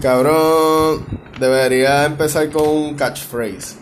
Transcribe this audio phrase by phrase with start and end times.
[0.00, 1.04] Cabrón,
[1.40, 3.76] debería empezar con un catchphrase.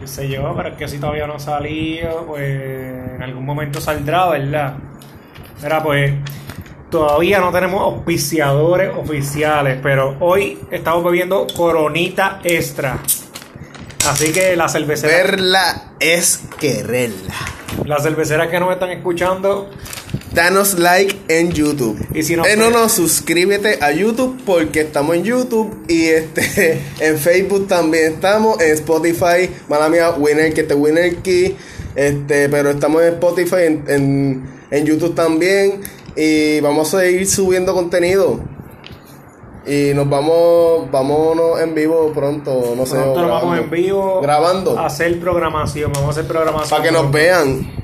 [0.00, 3.80] qué sé yo, pero es que si todavía no ha salido, pues en algún momento
[3.80, 4.74] saldrá, ¿verdad?
[5.62, 6.12] Mira, pues
[6.90, 12.98] todavía no tenemos auspiciadores oficiales, pero hoy estamos bebiendo Coronita Extra.
[14.08, 17.34] Así que la cervecera, Verla es quererla.
[17.86, 19.70] las cerveceras que nos están escuchando,
[20.34, 21.96] Danos like en YouTube.
[22.14, 26.82] Y si no- eh, no, no, suscríbete a YouTube porque estamos en YouTube y este
[27.00, 31.56] en Facebook también estamos, en Spotify, mala mía, Winner que te Winner Key,
[31.94, 35.80] este, pero estamos en Spotify, en, en, en YouTube también
[36.16, 38.40] y vamos a seguir subiendo contenido.
[39.66, 42.96] Y nos vamos, vámonos en vivo pronto, no sé.
[42.96, 44.78] nosotros o vamos en vivo Grabando.
[44.78, 46.68] a hacer programación, vamos a hacer programación.
[46.70, 47.83] Para que nos vean.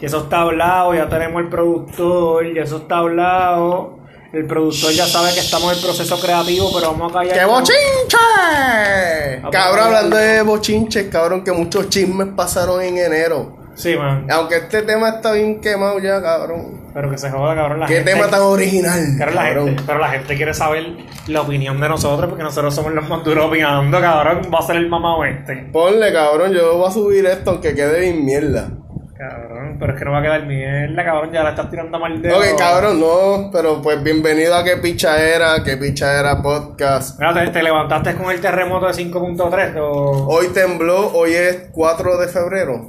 [0.00, 3.96] Y eso está hablado, ya tenemos el productor, ya eso está hablado.
[4.32, 7.38] El productor ya sabe que estamos en proceso creativo, pero vamos a callar.
[7.38, 9.36] ¡Qué bochinche!
[9.36, 13.56] Vamos Cabrón, hablando de bochinches, cabrón, que muchos chismes pasaron en enero.
[13.74, 14.26] Sí, man.
[14.30, 16.86] Aunque este tema está bien quemado ya, cabrón.
[16.94, 17.80] Pero que se joda, cabrón.
[17.80, 19.66] La ¿Qué gente, tema tan original, Cabrón, la cabrón?
[19.68, 23.22] gente- pero la gente quiere saber la opinión de nosotros, porque nosotros somos los más
[23.22, 24.42] duros opinando, cabrón.
[24.52, 25.68] Va a ser el mamá oeste.
[25.72, 28.70] Ponle, cabrón, yo voy a subir esto aunque quede bien mierda.
[29.14, 31.30] Cabrón, pero es que no va a quedar mierda, cabrón.
[31.32, 32.38] Ya la estás tirando mal dedo.
[32.38, 37.18] Ok, cabrón, no, pero pues bienvenido a Que Picha Era, Que Picha Era Podcast.
[37.18, 39.76] Mira, te, te levantaste con el terremoto de 5.3.
[39.80, 42.86] o- Hoy tembló, hoy es 4 de febrero.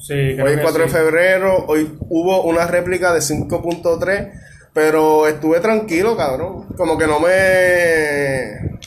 [0.00, 0.92] Sí, creo Hoy es que 4 sí.
[0.92, 4.32] de febrero, hoy hubo una réplica de 5.3,
[4.72, 6.66] pero estuve tranquilo, cabrón.
[6.76, 8.78] Como que no me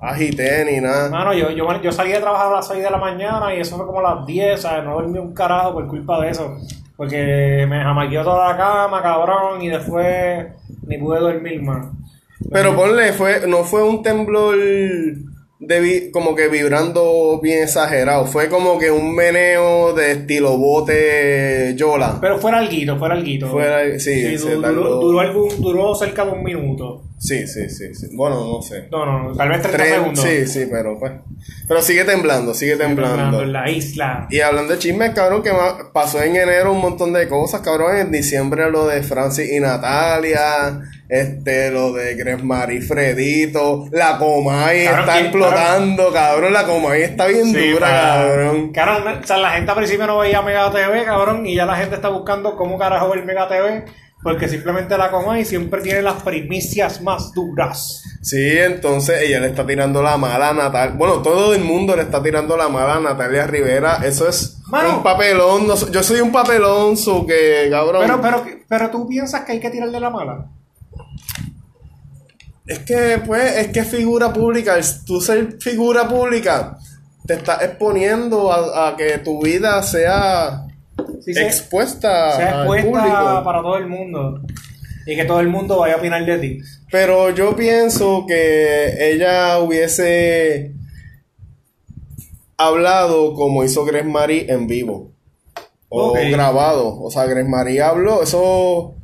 [0.00, 1.10] agité ni nada.
[1.10, 3.76] Mano, yo, yo, yo salí de trabajar a las 6 de la mañana y eso
[3.76, 4.84] fue como a las 10, ¿sabes?
[4.84, 6.56] No dormí un carajo por culpa de eso.
[6.96, 10.46] Porque me jamaqueó toda la cama, cabrón, y después
[10.86, 11.86] ni pude dormir más.
[12.50, 14.56] Pero ponle, fue, no fue un temblor
[15.58, 18.26] de vi- como que vibrando bien exagerado.
[18.26, 22.18] Fue como que un meneo de estilo bote yola.
[22.20, 23.48] Pero fuera alguito, fuera alguito.
[23.50, 24.74] Fuera- sí, se tardó.
[24.74, 27.02] duró, duró, algún- duró cerca de un minuto.
[27.18, 28.08] Sí, sí, sí, sí.
[28.14, 28.88] Bueno, no sé.
[28.92, 30.22] No, no, no, tal vez 30 Tres- segundos.
[30.24, 31.12] sí, sí, pero pues.
[31.66, 33.40] Pero sigue temblando, sigue temblando.
[33.42, 34.26] En la isla.
[34.30, 35.50] Y hablando de chismes, cabrón, que
[35.94, 37.96] pasó en enero un montón de cosas, cabrón.
[37.96, 44.80] En diciembre lo de Francis y Natalia, este, lo de Gresmar y Fredito, la Comay
[44.86, 48.72] está ¿quién- explotando, cabrón, la Comay está bien Sí, dura, cabrón.
[48.72, 51.76] Cabrón, o sea, la gente al principio no veía Mega TV, cabrón, y ya la
[51.76, 53.84] gente está buscando cómo carajo ver Mega TV,
[54.22, 58.02] porque simplemente la coma y siempre tiene las primicias más duras.
[58.22, 60.96] Sí, entonces ella le está tirando la mala a Natalia.
[60.96, 64.00] Bueno, todo el mundo le está tirando la mala a Natalia Rivera.
[64.04, 64.96] Eso es Mano.
[64.96, 65.68] un papelón.
[65.68, 68.02] no yo soy un papelón, su que, cabrón.
[68.02, 70.46] Pero, pero, pero tú piensas que hay que tirarle la mala.
[72.66, 74.78] Es que, pues, es que figura pública.
[75.06, 76.78] Tú ser figura pública
[77.26, 80.66] te estás exponiendo a, a que tu vida sea
[81.20, 83.44] Sí, expuesta sea expuesta público.
[83.44, 84.40] para todo el mundo.
[85.06, 86.58] Y que todo el mundo vaya a opinar de ti.
[86.90, 90.72] Pero yo pienso que ella hubiese
[92.56, 95.12] hablado como hizo Grace Marie en vivo.
[95.88, 97.00] O grabado.
[97.00, 98.95] O sea, Grace Marie habló, eso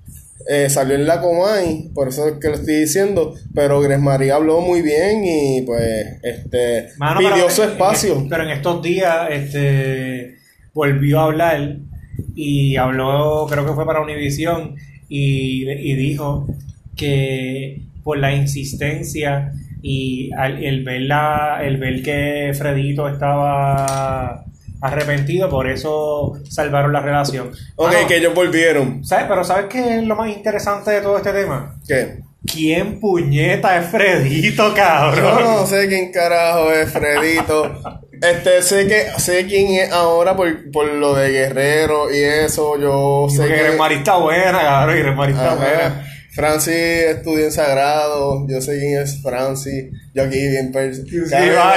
[0.49, 3.35] eh, salió en la Comay, por eso es que lo estoy diciendo.
[3.55, 8.17] Pero Grace Marie habló muy bien y pues este Mano, pidió su en- espacio.
[8.17, 10.37] en- pero en estos días este,
[10.75, 11.77] volvió a hablar
[12.35, 14.75] y habló, creo que fue para Univision,
[15.09, 16.47] y, y dijo
[16.97, 24.45] que por la insistencia y al- el, ver la- el ver que Fredito estaba
[24.83, 27.53] arrepentido, por eso salvaron la relación.
[27.77, 29.05] ok, que ellos volvieron.
[29.05, 29.27] ¿sabes?
[29.29, 31.77] Pero ¿sabes qué es lo más interesante de todo este tema?
[31.87, 32.19] ¿Qué?
[32.45, 35.45] ¿Quién puñeta es Fredito, Yo cabrón?
[35.45, 37.81] no sé quién carajo es Fredito.
[38.23, 42.79] Este, sé que sé quién es ahora por, por lo de Guerrero y eso.
[42.79, 43.77] Yo sé Porque que.
[43.77, 46.07] Mari está buena, cabrón, y Mari está buena.
[46.33, 48.47] Francis estudió en Sagrado.
[48.49, 49.87] Yo sé quién es Francis.
[50.15, 51.75] Yo aquí bien Sí, va,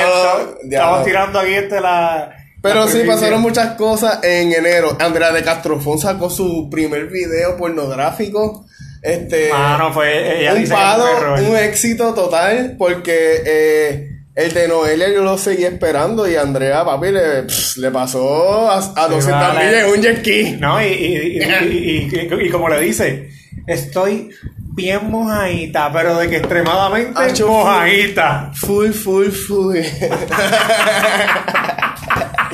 [0.69, 2.31] estamos tirando aquí este la.
[2.74, 4.98] Pero sí, pasaron muchas cosas en enero.
[5.00, 8.66] Andrea de Castrofón sacó su primer video pornográfico.
[9.02, 9.50] Este.
[9.52, 10.42] Mano, fue.
[10.42, 11.40] Ella un error.
[11.42, 17.12] un éxito total, porque eh, el de Noelia yo lo seguí esperando y Andrea, papi,
[17.12, 19.66] le, pss, le pasó a, a 200 vale.
[19.66, 20.58] millas en un jet ski.
[20.60, 21.40] No, y, y, y,
[21.70, 23.30] y- y- y- y como le dice,
[23.68, 24.32] estoy
[24.74, 28.52] bien mojadita, pero de que extremadamente Acho, mojadita.
[28.56, 29.78] Full, full, full.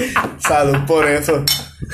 [0.40, 1.44] Salud por eso.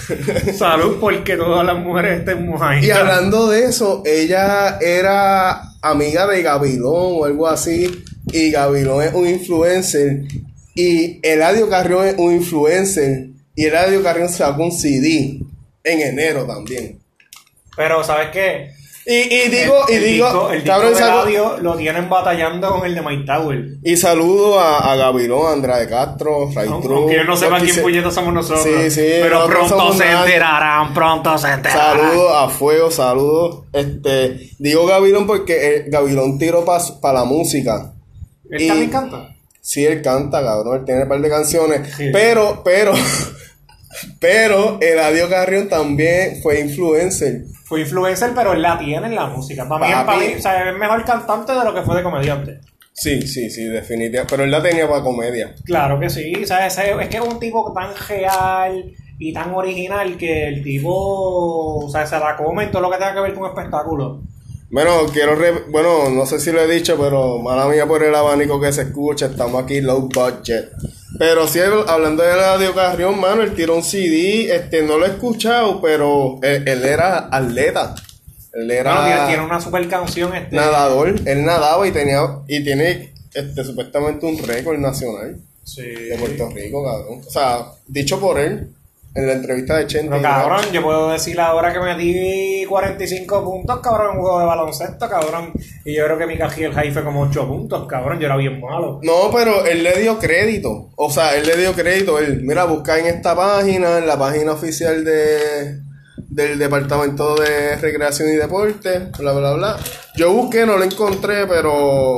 [0.57, 2.98] Salud, porque todas las mujeres estén Y mojaditas.
[3.00, 8.04] hablando de eso, ella era amiga de Gabilón o algo así.
[8.31, 10.24] y Gavilón es un influencer
[10.75, 15.39] y Eladio Carrión es un influencer y Eladio Carrión sacó un CD
[15.83, 17.00] en enero también.
[17.75, 18.71] Pero, ¿sabes qué?
[19.09, 22.86] Y, y digo, el, y el digo, el disco de Eladio lo tienen batallando con
[22.86, 23.65] el de Mike Tower.
[23.81, 27.81] y saludo a, a Andrade Castro, Ray Aunque Cruz, ellos no sepan los quién quise-
[27.83, 28.63] puñetas somos nosotros.
[28.65, 30.19] Sí, sí, pero pronto se nadie.
[30.33, 32.00] enterarán, pronto se enterarán.
[32.01, 33.63] Saludos a Fuego, saludos.
[33.71, 37.94] Este, digo Gavilón porque eh, Gavilón tiró para la música.
[38.50, 39.30] ¿Él y- también canta?
[39.62, 41.94] Sí, él canta, cabrón, él tiene un par de canciones.
[41.95, 42.10] Sí.
[42.12, 42.92] Pero, pero,
[44.19, 47.44] pero Eladio Carrión también fue influencer.
[47.68, 49.68] Fue influencer, pero él la tiene en la música.
[49.68, 52.60] Para mí, para mí, o sea, es mejor cantante de lo que fue de comediante.
[52.94, 54.25] Sí, sí, sí, definitivamente.
[54.30, 55.54] Pero él la tenía para comedia.
[55.66, 59.54] Claro que sí, o sea, ese- es que es un tipo tan real y tan
[59.54, 60.92] original que el tipo,
[61.86, 64.22] o sea, se la come en todo lo que tenga que ver con espectáculo.
[64.70, 68.13] Bueno, quiero, re- bueno, no sé si lo he dicho, pero mala mía por el
[68.13, 70.72] abanico que se escucha, estamos aquí low budget.
[71.19, 75.10] Pero sí, hablando de Eladio Carrión, mano, él tiró un CD, este, no lo he
[75.10, 77.96] escuchado, pero él, él era atleta.
[78.54, 78.94] Él era...
[78.94, 80.56] Bueno, tiene, tiene una super canción este.
[80.56, 85.81] nadador, él nadaba y tenía y tiene este supuestamente un récord nacional Sí.
[85.81, 87.22] de Puerto Rico, cabrón.
[87.28, 88.70] O sea, dicho por él
[89.18, 90.10] en la entrevista de Chente.
[90.10, 94.46] Pero cabrón, yo puedo decir ahora que metí 45 puntos, cabrón, en un juego de
[94.46, 95.52] baloncesto, cabrón.
[95.84, 98.19] Y yo creo que mi cají el high fue como 8 puntos, cabrón.
[98.19, 99.00] Yo era bien malo.
[99.02, 100.92] No, pero él le dio crédito.
[100.96, 102.19] O sea, él le dio crédito.
[102.19, 105.88] Él, mira, busca en esta página, en la página oficial de
[106.30, 109.78] del Departamento de Recreación y Deporte, bla, bla, bla.
[110.16, 112.18] Yo busqué, no lo encontré, pero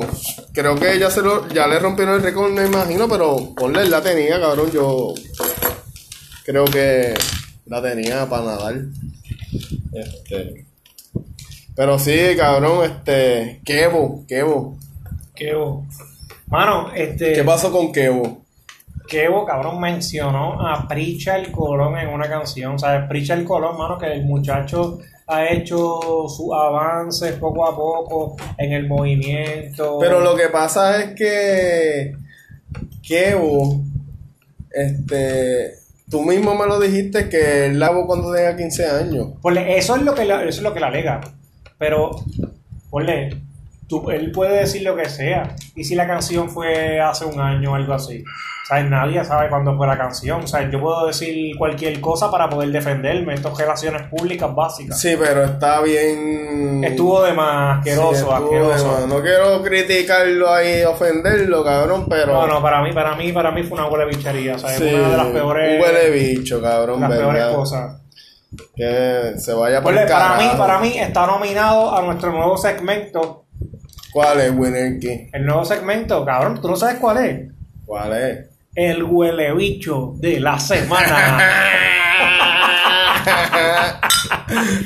[0.53, 4.01] creo que ya se lo, ya le rompieron el récord, me imagino, pero ponle, la
[4.01, 4.71] tenía, cabrón.
[4.71, 5.13] Yo
[6.49, 7.13] creo que
[7.67, 8.75] la tenía para nadar.
[9.93, 10.65] Este.
[11.75, 13.61] Pero sí, cabrón, este.
[13.63, 14.75] Kevo, Kevo.
[15.35, 15.85] Kevo.
[16.47, 17.33] Mano, este.
[17.33, 18.41] ¿Qué pasó con Kevo?
[19.07, 22.73] Kevo, cabrón, mencionó a Pritchard Colón en una canción.
[22.73, 24.97] O sea, Pritchard Colón, mano, que el muchacho
[25.27, 29.99] ha hecho sus avances poco a poco en el movimiento.
[29.99, 32.15] Pero lo que pasa es que
[33.03, 33.83] Kevo,
[34.71, 35.78] este,
[36.09, 39.27] tú mismo me lo dijiste que él lavó cuando tenía 15 años.
[39.41, 41.21] Ponle, eso es lo que la- eso es lo que le alega.
[41.77, 42.11] Pero,
[42.89, 43.41] ponle,
[43.89, 45.55] tú, él puede decir lo que sea.
[45.75, 48.23] Y si la canción fue hace un año o algo así.
[48.23, 50.47] O sea, nadie sabe cuándo fue la canción.
[50.47, 53.33] Sea, yo puedo decir cualquier cosa para poder defenderme.
[53.33, 55.01] Esto es relaciones públicas básicas.
[55.01, 56.83] Sí, pero está bien.
[56.83, 58.85] Estuvo de más asqueroso, estuvo asqueroso.
[58.95, 59.07] de más.
[59.07, 62.27] No quiero criticarlo ahí, ofenderlo, cabrón, pero.
[62.33, 64.55] No, no, para mí, para mí, para mí fue una huele bichería.
[64.55, 68.01] O sea, Sí, es una de las peores, huele bicho, cabrón, las peores cosas.
[68.75, 73.45] Que se vaya por el para mí, para mí está nominado a nuestro nuevo segmento.
[74.11, 75.29] ¿Cuál es, Winner Key?
[75.33, 77.47] El nuevo segmento, cabrón, ¿tú no sabes cuál es?
[77.85, 78.39] ¿Cuál es?
[78.75, 81.43] El huele bicho de la semana.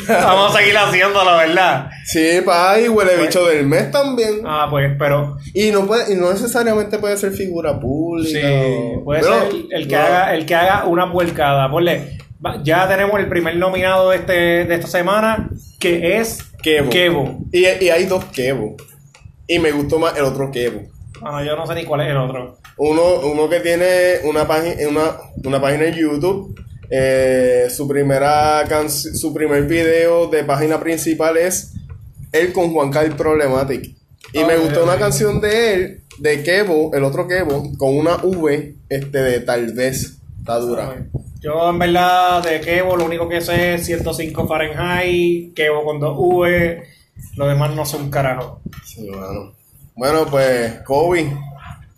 [0.07, 1.89] Vamos a seguir haciéndolo, ¿verdad?
[2.05, 4.41] sí, pa, y huele bicho del mes también.
[4.45, 8.39] Ah, pues, pero Y no puede, y no necesariamente puede ser figura pública.
[8.39, 10.01] sí, puede Pero, ser el que no.
[10.01, 11.69] haga, el que haga una puercada.
[11.69, 12.17] Ponle,
[12.63, 14.33] ya tenemos el primer nominado de este,
[14.65, 15.49] de esta semana,
[15.79, 16.89] que es Kevo.
[16.89, 17.37] Kevo.
[17.51, 18.75] Y, y hay dos Kevo.
[19.47, 20.81] Y me gustó más el otro Kevo.
[21.21, 22.57] Bueno, yo no sé ni cuál es el otro.
[22.77, 26.59] Uno, uno que tiene una página, una, una página en YouTube.
[26.89, 31.73] eh, su primera can- su primer video de página principal es
[32.31, 33.95] él con Juan Carl Problematic.
[34.33, 38.17] Y me Ok, gustó una canción de él, de Kevo, el otro Kevo, con una
[38.17, 40.19] V este de tal vez.
[40.39, 41.05] Está dura.
[41.39, 46.15] Yo en verdad de Kevo lo único que sé es 105 Fahrenheit, Kevo con dos
[46.17, 46.83] V,
[47.35, 48.61] lo demás no sé un carajo.
[48.85, 49.53] Sí, mano.
[49.95, 51.31] Bueno, pues Kobe,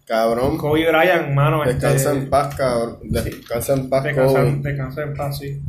[0.05, 0.57] cabrón.
[0.57, 2.97] Kobe Bryant, mano, Descansa este, en paz, cabrón.
[3.03, 4.55] Descansa en paz, descansa, Kobe.
[4.61, 5.61] descansa en paz, sí.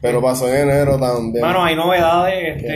[0.00, 1.44] Pero pasó en enero también.
[1.44, 2.72] Mano, hay novedades este,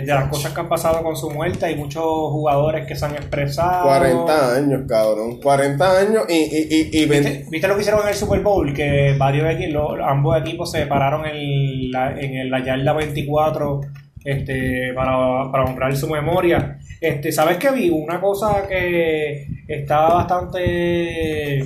[0.00, 1.66] de las cosas que han pasado con su muerte.
[1.66, 3.84] Hay muchos jugadores que se han expresado.
[3.86, 5.38] 40 años, cabrón.
[5.40, 8.40] 40 años y, y, y, y 20 ¿Viste, viste lo que hicieron en el Super
[8.40, 8.72] Bowl?
[8.72, 13.82] Que varios equipos, ambos equipos se pararon en la, en la yarda 24
[14.26, 16.78] este, para, para honrar su memoria.
[17.00, 17.88] Este, ¿Sabes qué vi?
[17.88, 21.62] Una cosa que estaba bastante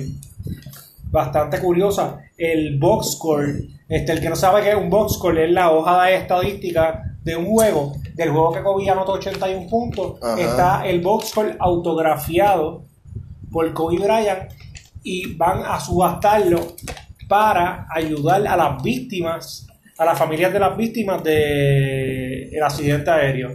[1.11, 2.21] bastante curiosa.
[2.37, 3.55] El box score,
[3.89, 7.03] este, el que no sabe qué es un box score, es la hoja de estadística
[7.23, 7.93] de un juego.
[8.13, 10.39] Del juego que Kobe anotó 81 puntos, Ajá.
[10.39, 12.83] está el box score autografiado
[13.51, 14.51] por Kobe Bryant
[15.03, 16.75] y van a subastarlo
[17.27, 19.67] para ayudar a las víctimas,
[20.01, 23.51] a las familias de las víctimas del accidente aéreo.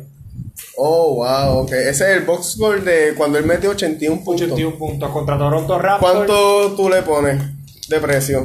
[0.77, 1.73] Oh, wow, ok.
[1.73, 4.43] Ese es el box score de cuando él metió 81 puntos.
[4.43, 6.13] 81 puntos contra Toronto Raptors.
[6.15, 7.43] ¿Cuánto tú le pones
[7.89, 8.43] de precio?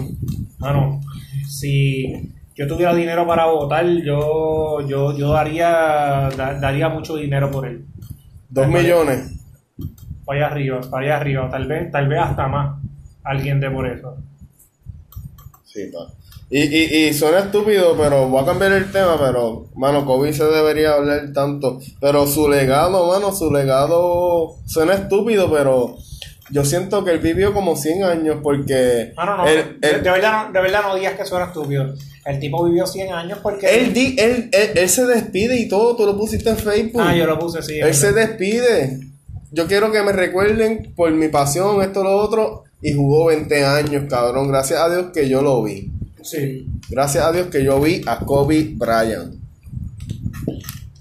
[0.58, 1.02] Mano,
[1.48, 5.70] si yo tuviera dinero para votar, yo yo, yo daría
[6.36, 7.86] da- daría mucho dinero por él.
[8.50, 9.32] ¿Dos millones?
[10.26, 12.82] Para allá arriba, para allá arriba, tal vez, tal vez hasta más.
[13.24, 14.18] Alguien de por eso.
[15.66, 16.12] Sí, pa.
[16.54, 20.44] Y, y, y suena estúpido, pero voy a cambiar el tema, pero, mano, Kobe se
[20.44, 21.80] debería hablar tanto.
[22.02, 25.96] Pero su legado, mano, su legado suena estúpido, pero
[26.50, 29.14] yo siento que él vivió como 100 años porque...
[29.16, 31.94] Ah, no, él, de, él- de verdad, de verdad no digas que suena estúpido.
[32.26, 33.68] El tipo vivió 100 años porque...
[33.80, 37.02] él di- él- él- él se despide y todo, tú lo pusiste en Facebook.
[37.02, 37.80] Ah, yo lo puse, sí.
[37.80, 39.00] Él se despide.
[39.52, 42.64] Yo quiero que me recuerden por mi pasión, esto, lo otro.
[42.82, 44.50] Y jugó 20 años, cabrón.
[44.50, 45.92] Gracias a Dios que yo lo vi.
[46.24, 46.68] Sí.
[46.90, 49.36] Gracias a Dios que yo vi a Kobe Bryant.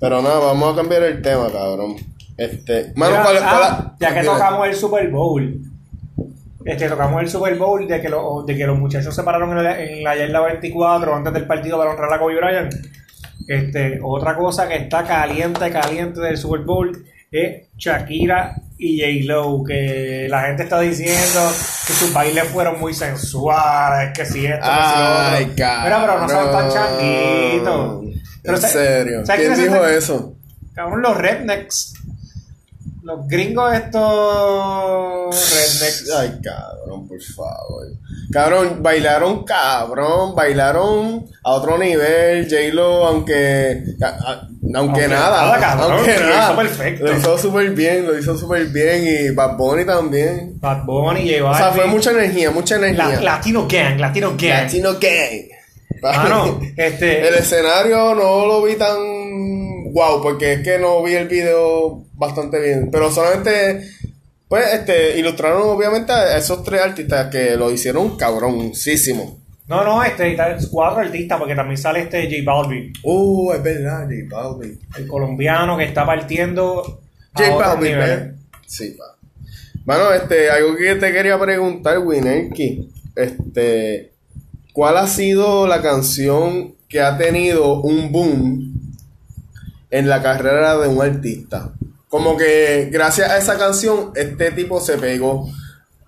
[0.01, 1.97] Pero nada, vamos a cambiar el tema, cabrón.
[2.37, 5.61] Este, mano, ¿cuál- ah, cuál- ya que tocamos el Super Bowl.
[6.65, 9.65] Este, tocamos el Super Bowl de que, lo- de que los muchachos se pararon en
[9.65, 12.73] la, en la yarda 24 antes del partido para honrar a Kobe Bryant.
[13.47, 20.27] Este, otra cosa que está caliente, caliente del Super Bowl es Shakira y J-Lo, que
[20.29, 21.41] la gente está diciendo
[21.87, 25.19] que sus bailes fueron muy sensuales, que si esto, que si lo.
[25.21, 25.47] Ay.
[25.55, 28.05] Mira, pero no sean tan changuitos.
[28.43, 29.27] Pero En serio.
[29.27, 30.35] ¿sabes ¿Quién dijo son- eso?
[30.75, 31.95] Cabrón, los rednecks.
[33.03, 36.11] Los gringos estos rednecks.
[36.19, 37.87] Ay, cabrón, por favor.
[38.33, 42.45] Cabrón, bailaron cabrón, bailaron a otro nivel.
[42.49, 43.83] J-Lo, aunque.
[44.03, 45.47] a- a- aunque, Aunque nada.
[45.47, 46.45] nada, cabrón, aunque lo nada.
[46.53, 47.05] hizo perfecto.
[47.07, 49.05] Lo hizo súper bien, lo hizo súper bien.
[49.05, 50.53] Y Bad Bunny también.
[50.61, 53.09] Bad Bunny, J O sea, fue mucha energía, mucha energía.
[53.17, 54.63] La- Latino Gang, Latino Gang.
[54.65, 55.49] Latino Gang.
[56.03, 57.27] Mano, este.
[57.29, 58.97] El escenario no lo vi tan
[59.93, 62.91] wow, porque es que no vi el video bastante bien.
[62.93, 63.83] Pero solamente,
[64.51, 69.39] pues, este, ilustraron obviamente a esos tres artistas que lo hicieron cabroncísimo.
[69.69, 70.37] No, no, este,
[70.73, 74.77] cuatro artistas, porque también sale este J Balvin, Uh, es verdad, J Balvin.
[74.99, 77.01] el colombiano que está partiendo.
[77.33, 78.35] J Balvin.
[78.67, 79.05] Sí, pa.
[79.85, 82.91] Mano, este, algo que te quería preguntar, Winerky.
[83.15, 84.11] Este,
[84.73, 88.75] ¿cuál ha sido la canción que ha tenido un boom
[89.93, 91.73] en la carrera de un artista?
[92.11, 95.49] Como que gracias a esa canción, este tipo se pegó.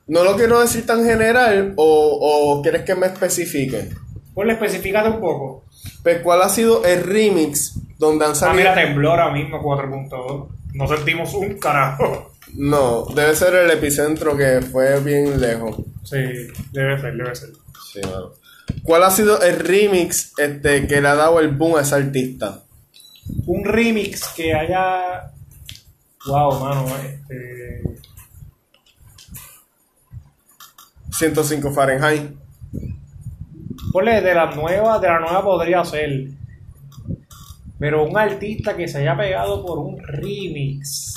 [0.08, 2.18] No lo quiero decir tan general, o,
[2.58, 3.88] o quieres que me especifique.
[4.34, 5.64] Pues le especificate un poco.
[6.02, 8.56] Pues, ¿cuál ha sido el remix donde han Ah, salido?
[8.58, 10.48] mira, tembló ahora mismo 4.2.
[10.74, 12.32] No sentimos un carajo.
[12.54, 15.76] No, debe ser el epicentro que fue bien lejos.
[16.02, 16.16] Sí,
[16.72, 17.50] debe ser, debe ser.
[17.92, 18.32] Sí, mano.
[18.82, 22.64] ¿Cuál ha sido el remix este, que le ha dado el boom a ese artista?
[23.46, 25.31] un remix que haya.
[26.26, 27.82] Wow, mano, este.
[31.10, 32.30] 105 Fahrenheit.
[33.92, 36.28] Ponle de la nueva, de la nueva podría ser.
[37.78, 41.14] Pero un artista que se haya pegado por un remix.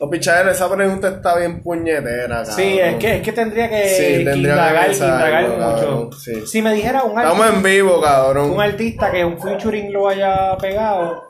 [0.00, 2.54] No, pichadera, esa pregunta está bien puñetera, cabrón.
[2.54, 6.18] Sí, es que, es que tendría que, Sí, tendría indagar, que pensarlo, indagar cabrón, mucho.
[6.18, 6.46] sí.
[6.46, 8.50] Si me dijera un Estamos artista, en vivo, cabrón.
[8.50, 11.24] un artista que un featuring lo haya pegado,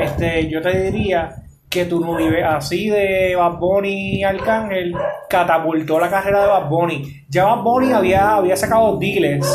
[0.00, 1.42] este, yo te diría
[1.76, 2.02] que tu
[2.42, 4.94] así de Bad Bunny y Arcángel
[5.28, 7.24] catapultó la carrera de Bad Bunny.
[7.28, 9.46] Ya Bad Bunny había, había sacado Diles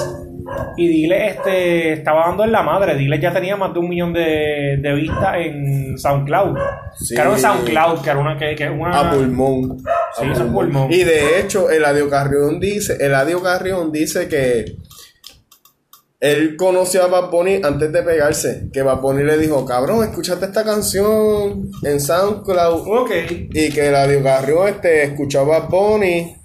[0.78, 2.96] y Diles este, estaba dando en la madre.
[2.96, 6.58] Diles ya tenía más de un millón de, de vistas en SoundCloud.
[6.94, 7.16] Sí.
[7.16, 8.38] Claro, en SoundCloud, que era una...
[8.38, 9.80] Que, que una A pulmón.
[10.14, 10.92] Sí, A es pulmón.
[10.92, 14.76] Y de hecho, Eladio Carrión dice, Eladio Carrión dice que
[16.22, 18.70] él conoció a Bad Bunny antes de pegarse.
[18.72, 22.88] Que Bad Bunny le dijo, cabrón, escúchate esta canción en SoundCloud.
[22.88, 23.12] Ok.
[23.52, 26.36] Y que Eladio Carrión este, escuchó a Bad Bunny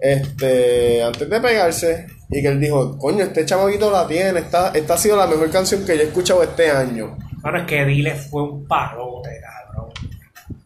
[0.00, 2.06] este, antes de pegarse.
[2.30, 4.38] Y que él dijo, coño, este chamaquito la tiene.
[4.38, 7.18] Esta, esta ha sido la mejor canción que yo he escuchado este año.
[7.42, 9.90] Bueno, es que Diles fue un palote, cabrón.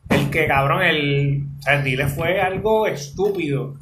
[0.08, 1.46] El que, cabrón, el.
[1.66, 3.74] El Diles fue algo estúpido.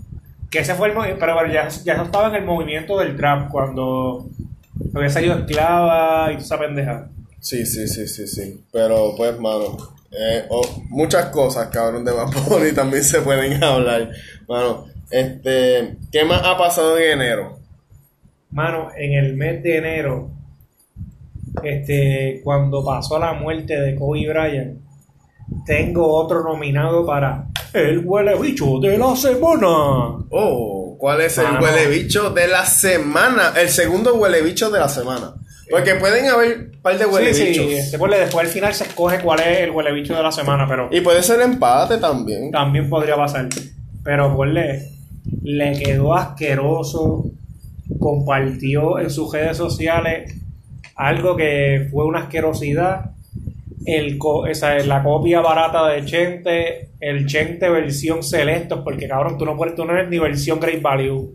[0.51, 1.21] Que ese fue el movimiento.
[1.21, 4.27] Pero bueno, ya, ya estaba en el movimiento del trap cuando
[4.95, 7.09] había salido esclava y toda esa pendeja.
[7.41, 8.65] Sí, sí, sí, sí, sí.
[8.73, 9.77] Pero pues, mano,
[10.11, 12.31] eh, oh, muchas cosas, cabrón, de Bad
[12.75, 14.11] también se pueden hablar.
[14.49, 17.59] Mano, este, ¿qué más ha pasado en enero?
[18.51, 20.31] Mano, en el mes de enero,
[21.63, 24.81] este, cuando pasó la muerte de Kobe Bryant,
[25.65, 29.69] tengo otro nominado para el huele bicho de la semana.
[30.31, 33.55] Oh, ¿cuál es el huele bicho de la semana?
[33.57, 35.33] El segundo huele bicho de la semana.
[35.71, 37.65] Porque pueden haber un par de huele sí, bichos.
[37.65, 40.33] sí, este, pues, después al final se escoge cuál es el huele bicho de la
[40.33, 42.51] semana, pero Y puede ser empate también.
[42.51, 43.49] también podría pasar.
[44.05, 44.89] Pero ponle,
[45.43, 47.25] le quedó asqueroso,
[47.99, 50.35] compartió en sus redes sociales
[50.97, 53.13] algo que fue una asquerosidad.
[53.85, 59.39] El co- esa es la copia barata de Chente, el Chente versión Selectos, porque cabrón,
[59.39, 61.35] tú no, puedes, tú no eres ni versión Great Value.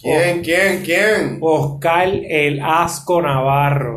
[0.00, 0.42] ¿Quién?
[0.42, 0.82] ¿Quién?
[0.84, 1.38] ¿Quién?
[1.40, 3.96] Oscar el Asco Navarro.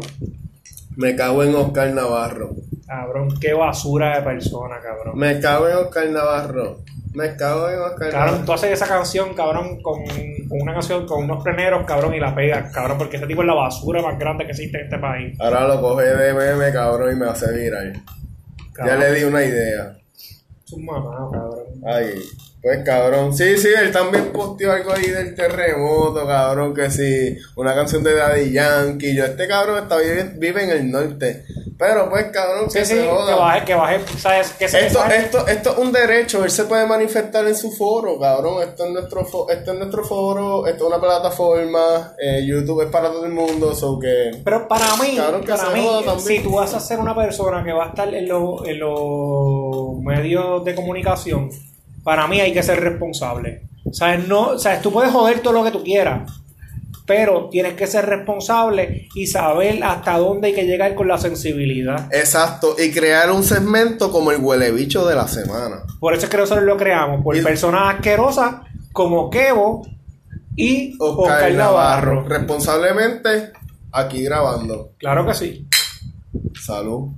[0.95, 2.51] Me cago en Oscar Navarro.
[2.87, 5.17] Cabrón, qué basura de persona, cabrón.
[5.17, 6.79] Me cago en Oscar Navarro.
[7.13, 11.23] Me cago en Oscar Cabrón, tú haces esa canción, cabrón, con, con una canción con
[11.23, 14.45] unos freneros, cabrón, y la pegas, cabrón, porque ese tipo es la basura más grande
[14.45, 15.35] que existe en este país.
[15.39, 17.93] Ahora lo coge de meme, cabrón, y me hace viral.
[17.93, 18.01] Ya
[18.73, 19.97] Cabrón, le di una idea.
[20.15, 21.65] Es un mamado, cabrón.
[21.85, 22.21] Ay,
[22.61, 23.35] pues cabrón.
[23.35, 27.37] Sí, sí, él también posteó algo ahí del terremoto, cabrón, que sí.
[27.55, 29.15] Una canción de Daddy Yankee.
[29.15, 31.45] Yo, este cabrón está, vive, vive en el norte.
[31.77, 33.35] Pero pues, cabrón, Sí, que sí, se que joda.
[33.37, 34.49] baje, que baje, ¿sabes?
[34.59, 37.71] Que se Esto, que esto, esto es un derecho, él se puede manifestar en su
[37.71, 38.61] foro, cabrón.
[38.61, 42.89] Esto es nuestro, fo- esto es nuestro foro, esto es una plataforma, eh, YouTube es
[42.89, 44.31] para todo el mundo, so que...
[44.43, 45.87] Pero para mí, Cabrón, que para mí,
[46.19, 49.99] si tú vas a ser una persona que va a estar en los en los
[50.01, 51.49] medios de comunicación,
[52.09, 53.67] para mí hay que ser responsable.
[53.91, 54.27] ¿Sabes?
[54.27, 54.81] No, ¿sabes?
[54.81, 56.27] Tú puedes joder todo lo que tú quieras,
[57.05, 62.07] pero tienes que ser responsable y saber hasta dónde hay que llegar con la sensibilidad.
[62.11, 65.83] Exacto, y crear un segmento como el huele bicho de la semana.
[65.99, 68.55] Por eso es que nosotros lo creamos, por Y- personas asquerosas
[68.91, 69.83] como Kevo
[70.55, 72.27] y Oscar, Navarro.
[72.27, 73.51] Responsablemente,
[73.91, 74.93] aquí grabando.
[74.97, 75.67] Claro que sí.
[76.59, 77.09] Salud.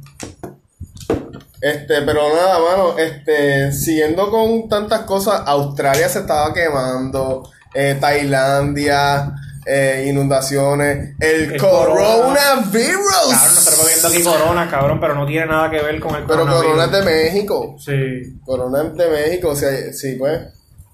[1.62, 9.36] Este, pero nada, mano, este, siguiendo con tantas cosas, Australia se estaba quemando, eh, Tailandia,
[9.63, 13.27] eh, inundaciones, el, El coronavirus.
[13.27, 16.39] Claro, nosotros viendo aquí Corona, cabrón, pero no tiene nada que ver con el pero
[16.39, 16.65] coronavirus.
[16.65, 17.75] Corona es de México.
[17.77, 18.39] Sí.
[18.44, 20.41] Corona es de México, o sea, sí, pues.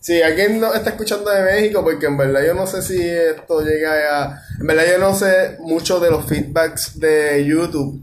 [0.01, 3.61] Si alguien no está escuchando de México, porque en verdad yo no sé si esto
[3.61, 4.41] llega a...
[4.59, 8.01] En verdad yo no sé mucho de los feedbacks de YouTube.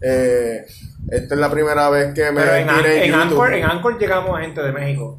[0.00, 0.64] Eh,
[1.10, 3.14] esta es la primera vez que me Pero en, An- en.
[3.14, 5.18] Anchor, en Anchor llegamos a gente de México.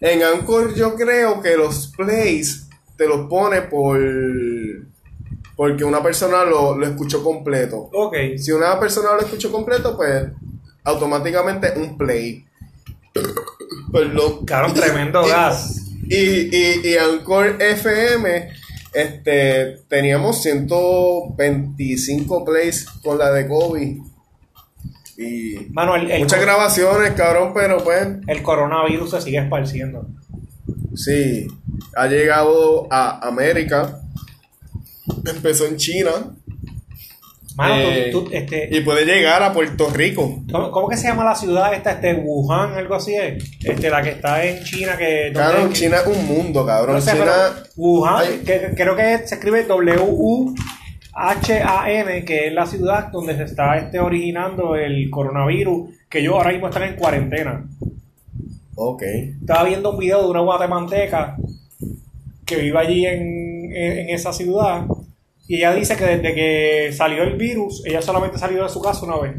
[0.00, 3.98] En Anchor yo creo que los plays te los pone por...
[5.56, 7.88] Porque una persona lo, lo escuchó completo.
[7.92, 8.16] Ok.
[8.36, 10.24] Si una persona lo escuchó completo, pues
[10.82, 12.44] automáticamente un play.
[13.92, 14.44] Perdón.
[14.44, 15.80] Cabrón, tremendo Y- gas.
[16.06, 16.16] Y,
[16.56, 18.50] y, y Anchor FM,
[18.92, 23.98] este, teníamos 125 plays con la de Kobe.
[25.16, 30.06] Y Mano, el, el, muchas grabaciones, cabrón, pero pues, el coronavirus se sigue esparciendo.
[30.94, 31.46] sí,
[31.96, 34.00] ha llegado a América.
[35.26, 36.34] Empezó en China
[37.56, 40.42] Mano, Eh, tú, este, y puede llegar a Puerto Rico.
[40.50, 41.92] ¿cómo, cómo que se llama la ciudad esta?
[41.92, 43.44] Este, Wuhan, algo así es.
[43.62, 45.30] Este, la que está en China, que...
[45.32, 46.96] Cabrón, China es un mundo, cabrón.
[46.96, 49.62] no sé, China, Wuhan, que, creo que se escribe
[51.16, 56.50] W-U-H-A-N, que es la ciudad donde se está este, originando el coronavirus, que ellos ahora
[56.52, 57.64] mismo están en cuarentena.
[58.76, 59.02] ok.
[59.40, 61.36] Estaba viendo un video de una guatemalteca
[62.44, 63.22] que vive allí en,
[63.72, 64.86] en- en esa ciudad
[65.46, 69.04] y ella dice que desde que salió el virus, ella solamente salió de su casa
[69.06, 69.36] una vez.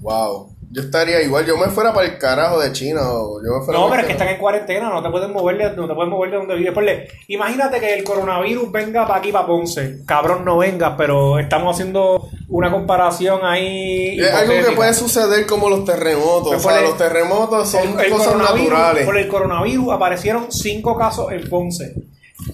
[0.00, 0.50] Wow.
[0.70, 3.80] Yo estaría igual, yo me fuera para el carajo de China o yo me fuera
[3.80, 6.10] No, pero es que están en cuarentena, no te pueden mover de, no te pueden
[6.10, 6.74] mover de donde vives.
[6.74, 10.04] Ponle, imagínate que el coronavirus venga para aquí, para Ponce.
[10.04, 14.18] Cabrón, no venga, pero estamos haciendo una comparación ahí.
[14.20, 16.54] Es algo que puede suceder como los terremotos.
[16.54, 19.06] O sea, por el- los terremotos son El- el cosas naturales.
[19.06, 21.94] Por el coronavirus aparecieron cinco casos en Ponce.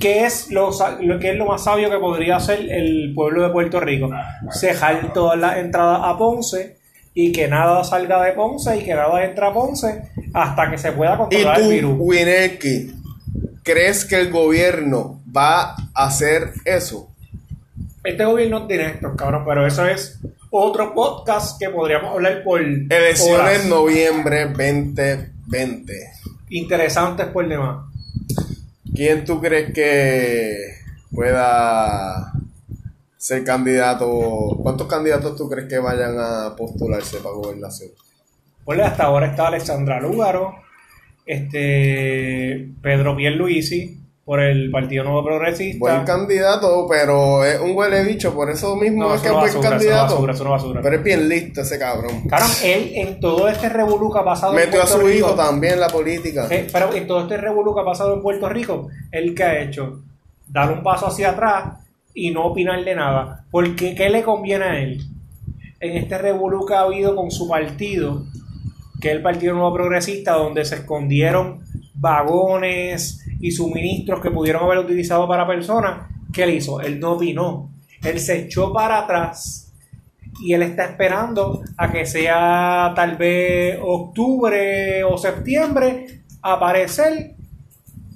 [0.01, 0.71] ¿Qué es lo
[1.21, 4.09] que es lo más sabio que podría hacer el pueblo de Puerto Rico?
[4.53, 6.77] Cejar todas las entradas a Ponce
[7.15, 10.93] y que nada salga de Ponce y que nada entre a Ponce hasta que se
[10.93, 11.97] pueda Y controlar el tú, virus.
[11.99, 12.95] Wineki,
[13.63, 17.09] ¿crees que el gobierno va a hacer eso?
[18.03, 20.19] Este gobierno es directo, cabrón, pero eso es
[20.51, 23.65] otro podcast que podríamos hablar por Elecciones horas.
[23.67, 25.93] noviembre 2020.
[26.51, 27.87] interesantes por demás.
[28.95, 30.57] ¿Quién tú crees que
[31.11, 32.33] pueda
[33.25, 34.07] ser candidato?
[34.63, 37.91] ¿Cuántos candidatos tú crees que vayan a postularse para gobernación?
[38.63, 40.57] Ponle, hasta ahora está Alexandra Lúgaro,
[41.25, 45.79] este Pedro Pierluisi por el Partido Nuevo Progresista.
[45.79, 49.55] Buen candidato, pero es un huele bicho, por eso mismo no, es que no es
[49.55, 50.15] buen basura, candidato.
[50.17, 50.81] basura, eso no basura.
[50.83, 52.29] Pero es bien listo ese cabrón.
[52.29, 55.29] Cabrón, él en todo este revolú que ha pasado en Metió a Puerto su Rico,
[55.29, 56.47] hijo también en la política.
[56.51, 59.63] eh, pero en todo este revolú que ha pasado en Puerto Rico, él que ha
[59.63, 60.03] hecho
[60.47, 61.84] dar un paso hacia atrás
[62.15, 63.45] y no opinar de nada.
[63.51, 65.03] Porque ¿qué le conviene a él?
[65.81, 68.25] En este revolú que ha habido con su partido,
[69.01, 71.63] que es el Partido Nuevo Progresista, donde se escondieron
[71.95, 76.81] vagones y suministros que pudieron haber utilizado para personas, ¿qué él hizo?
[76.81, 77.71] Él no opinó.
[78.03, 79.65] Él se echó para atrás
[80.41, 87.35] y él está esperando a que sea tal vez octubre o septiembre aparecer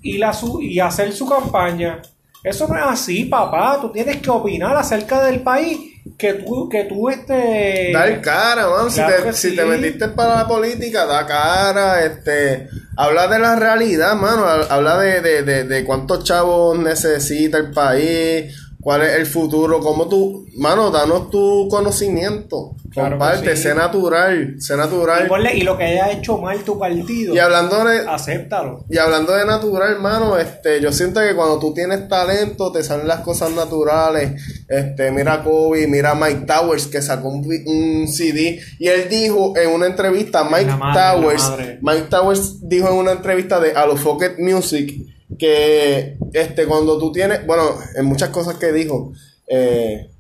[0.03, 2.03] y, la su y hacer su campaña.
[2.49, 3.79] Eso no es así, papá.
[3.81, 5.79] Tú tienes que opinar acerca del país
[6.17, 7.93] que tú, que tú este...
[7.93, 8.89] Dar cara, man.
[8.89, 12.69] Claro si, te, si te metiste para la política, da cara, este...
[12.97, 14.45] Habla de la realidad, mano.
[14.47, 20.09] Habla de, de, de, de cuántos chavos necesita el país, cuál es el futuro, cómo
[20.09, 20.47] tú...
[20.57, 22.75] Mano, danos tu conocimiento.
[22.91, 23.63] Claro Comparte, sí.
[23.65, 25.29] sé natural, sé Y, natural.
[25.29, 28.85] ponle- y lo que haya hecho mal tu partido, Y hablando de, acéptalo.
[28.89, 33.07] Y hablando de natural, hermano, este, yo siento que cuando tú tienes talento, te salen
[33.07, 34.43] las cosas naturales.
[34.69, 38.59] Este, mira a Kobe, mira a Mike Towers, que sacó un, un CD.
[38.81, 41.53] Y él dijo en una entrevista, Mike madre, Towers.
[41.83, 44.93] Mike Towers dijo en una entrevista de Alofoket Music
[45.39, 47.63] que este, cuando tú tienes, bueno,
[47.97, 49.13] en muchas cosas que dijo,
[49.47, 50.11] eh,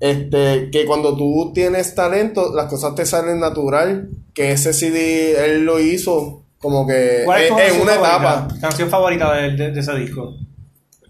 [0.00, 4.08] este, que cuando tú tienes talento, las cosas te salen natural.
[4.34, 8.16] Que ese CD él lo hizo como que ¿Cuál es tu en, una favorita?
[8.16, 8.48] etapa.
[8.60, 10.34] Canción favorita de, de- de ese disco.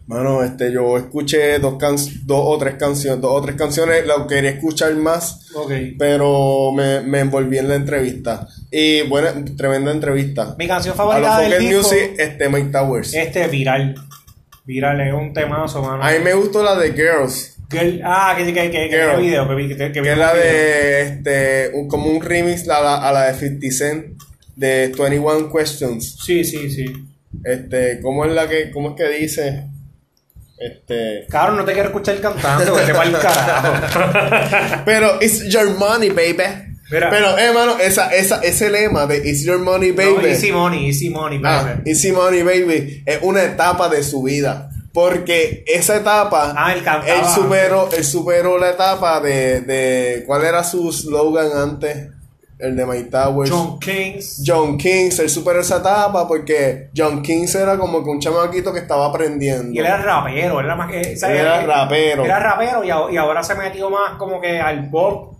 [0.06, 4.26] Mano, este, yo escuché dos, can dos o tres canciones, dos o tres canciones, la
[4.26, 5.50] quería escuchar más,
[5.98, 8.48] pero me, me envolví en la entrevista.
[8.70, 10.54] Y buena, tremenda entrevista.
[10.58, 13.14] Mi canción A favorita los del disco Music, este, Mike Towers.
[13.14, 13.94] este viral.
[14.64, 16.02] Viral es un temazo, mano.
[16.02, 17.54] A mí me gustó la de Girls.
[18.04, 19.16] Ah, que, que, que, Girl.
[19.20, 23.08] vi video, que, que, que es la de este un- como un remix a la,
[23.08, 24.04] a la de 50 Cent
[24.56, 26.16] de 21 Questions.
[26.24, 26.86] Sí, sí, sí.
[27.44, 29.66] Este, ¿cómo es la que, cómo es que dice?
[30.58, 31.26] Este.
[31.30, 34.82] Cabrón, no te quiero escuchar cantando, para el carajo.
[34.84, 36.67] Pero it's your money, baby.
[36.90, 37.10] Mira.
[37.10, 40.14] Pero, eh, mano, esa, esa, ese lema de it's your money, baby.
[40.22, 41.90] No, easy money, easy money, Ah, baby.
[41.90, 44.70] Easy Money Baby es una etapa de su vida.
[44.92, 50.24] Porque esa etapa, Ah, él él superó, él superó la etapa de, de.
[50.26, 52.08] ¿Cuál era su slogan antes?
[52.58, 53.50] El de My Towers.
[53.50, 54.42] John Kings.
[54.44, 58.80] John Kings, él superó esa etapa porque John Kings era como que un chamaquito que
[58.80, 59.72] estaba aprendiendo.
[59.72, 61.00] Y él era rapero, él era más que.
[61.02, 62.24] Él era rapero.
[62.24, 65.36] Era rapero y, y ahora se metió más como que al pop,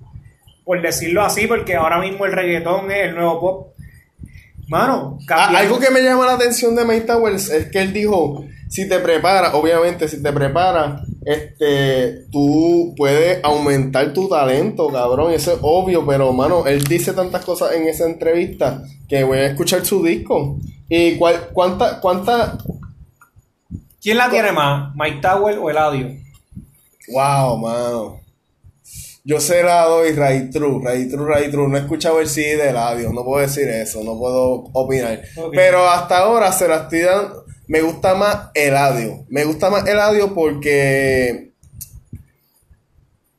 [0.69, 3.67] por decirlo así, porque ahora mismo el reggaetón es el nuevo pop.
[4.69, 7.95] Mano, Ah, cambiando- algo que me llama la atención de Mike Towers es que él
[7.95, 15.33] dijo, si te preparas, obviamente, si te preparas, este, tú puedes aumentar tu talento, cabrón,
[15.33, 19.47] eso es obvio, pero, mano, él dice tantas cosas en esa entrevista que voy a
[19.47, 20.59] escuchar su disco.
[20.87, 22.59] ¿Y cuál, cuánta, cuánta,
[24.03, 24.95] ¿Quién la tiene más?
[24.95, 26.09] ¿Mike Tower o Eladio?
[27.11, 28.21] wow, mano?
[29.29, 31.69] Yo se la doy Ray True, Ray True, Ray True.
[31.69, 35.21] No he escuchado el CD de Eladio, no puedo decir eso, no puedo opinar.
[35.53, 37.45] Pero hasta ahora se la estoy dando.
[37.67, 39.27] Me gusta más Eladio.
[39.29, 41.53] Me gusta más Eladio porque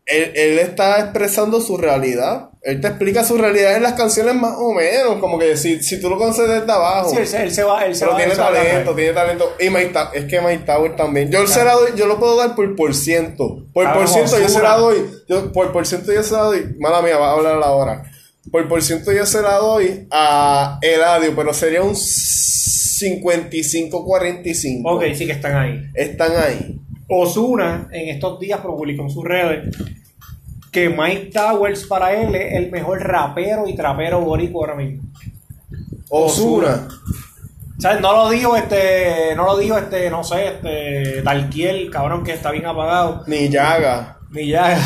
[0.05, 2.48] él, él está expresando su realidad.
[2.61, 5.17] Él te explica su realidad en las canciones más o menos.
[5.19, 7.09] Como que si, si tú lo conoces desde abajo.
[7.09, 8.95] Sí, él, se- él se va, él se Pero va tiene se va a talento,
[8.95, 9.53] tiene talento.
[9.59, 11.31] Y Mike Ta- es que Mike Tower también.
[11.31, 13.65] Yo se la doy, yo lo puedo dar por por ciento.
[13.73, 14.97] Por Claro, por ciento yo se la doy.
[15.29, 16.75] Yo, por por ciento yo se la doy.
[16.79, 18.03] Mala mía, va a hablar ahora.
[18.51, 24.81] Por por ciento yo se la doy a Eladio, pero sería un 55-45.
[24.85, 25.81] Ok, sí que están ahí.
[25.93, 26.79] Están ahí.
[27.07, 29.75] Osuna en estos días publicó en sus redes
[30.71, 35.03] que Mike Towers para él es el mejor rapero y trapero boricua ahora mismo.
[36.09, 36.87] Osuna.
[37.77, 38.01] ¿Sabes?
[38.01, 42.51] No lo dijo este, no lo dijo este, no sé, este, Talquiel, cabrón que está
[42.51, 43.23] bien apagado.
[43.27, 44.17] Ni Yaga.
[44.31, 44.77] Ni ya,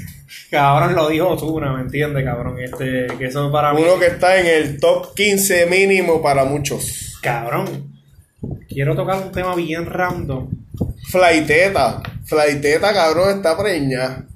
[0.50, 2.58] cabrón lo dijo Osuna, ¿me entiendes, cabrón?
[2.58, 7.18] Este, que eso para mí, Uno que está en el top 15 mínimo para muchos.
[7.22, 7.92] cabrón.
[8.68, 10.48] Quiero tocar un tema bien random.
[11.10, 12.02] Flaiteta.
[12.24, 14.26] Flaiteta, cabrón, está preña.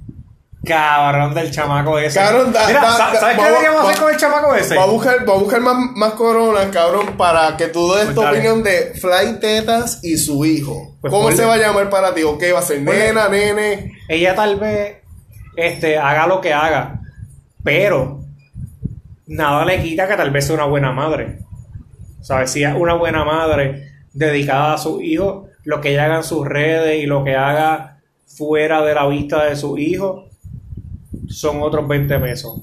[0.67, 2.19] Cabrón del chamaco ese.
[2.19, 4.77] Cabrón, da- Mira, da- sa- da- ¿sabes qué deberíamos hacer con el chamaco ese?
[4.77, 8.15] Va a buscar, va a buscar más, más coronas, cabrón, para que tú des Pues
[8.15, 8.39] tu dale.
[8.39, 10.97] opinión de Fly Tetas y su hijo.
[11.01, 11.37] Pues ¿Cómo ponle.
[11.37, 12.23] se va a llamar para ti?
[12.25, 12.85] ¿O qué va a ser?
[12.85, 13.07] Ponle.
[13.07, 13.93] Nena, nene.
[14.09, 14.99] ella tal vez
[15.57, 17.01] este, haga lo que haga,
[17.63, 18.21] pero
[19.27, 21.39] nada le quita que tal vez sea una buena madre.
[22.21, 22.51] ¿Sabes?
[22.51, 26.47] Si es una buena madre dedicada a su hijo, lo que ella haga en sus
[26.47, 30.26] redes y lo que haga fuera de la vista de su hijo
[31.29, 32.61] son otros 20 pesos.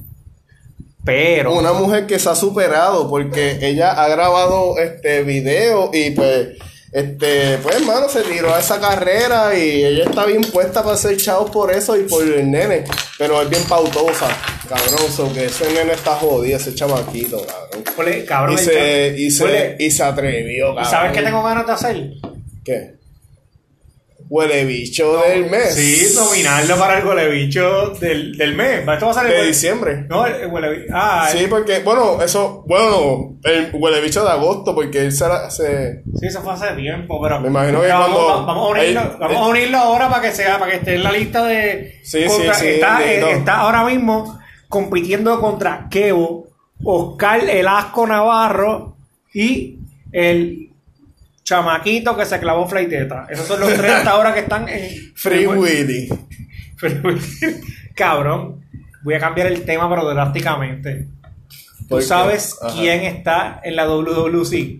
[1.05, 6.49] Pero, Una mujer que se ha superado porque ella ha grabado este video y pues
[6.93, 11.17] Este, pues hermano, se tiró a esa carrera y ella está bien puesta para ser
[11.17, 12.83] chavos por eso y por el nene.
[13.17, 14.27] Pero es bien pautosa,
[14.69, 15.11] cabrón.
[15.11, 17.83] So que ese nene está jodido, ese chamaquito, cabrón.
[17.97, 20.91] Ole, cabrón, Y se, y se, y se atrevió, ¿y cabrón.
[20.91, 22.11] ¿Sabes qué tengo ganas de hacer?
[22.63, 22.93] ¿Qué?
[24.29, 25.75] Huele bicho del mes.
[25.75, 28.79] Sí, nominarlo para el huele bicho del, del mes.
[28.87, 30.05] Esto va a el De huele- diciembre.
[30.09, 30.93] No, el huele bicho.
[30.93, 36.01] Ah, Sí, porque, bueno, eso, bueno, el huele bicho de agosto, porque él se, se
[36.19, 37.39] Sí, eso fue hace tiempo, pero.
[37.41, 40.31] Me imagino que vamos, cuando- va- vamos a unirlo, vamos a unirlo ahora para que
[40.31, 41.99] sea, para que esté en la lista de.
[42.03, 43.27] Sí, contra- sí, sí, está, eh, no.
[43.27, 46.47] está ahora mismo compitiendo contra Kevo,
[46.83, 48.95] Oscar El Asco Navarro
[49.33, 49.77] y
[50.11, 50.69] el
[51.43, 53.27] chamaquito que se clavó flaiteta.
[53.29, 55.13] Esos son los tres hasta ahora que están en.
[55.15, 56.09] Free Willy.
[57.95, 58.65] Cabrón,
[59.03, 61.07] voy a cambiar el tema, pero drásticamente.
[61.87, 62.73] ¿Tú sabes Ajá.
[62.73, 64.79] quién está en la WWC?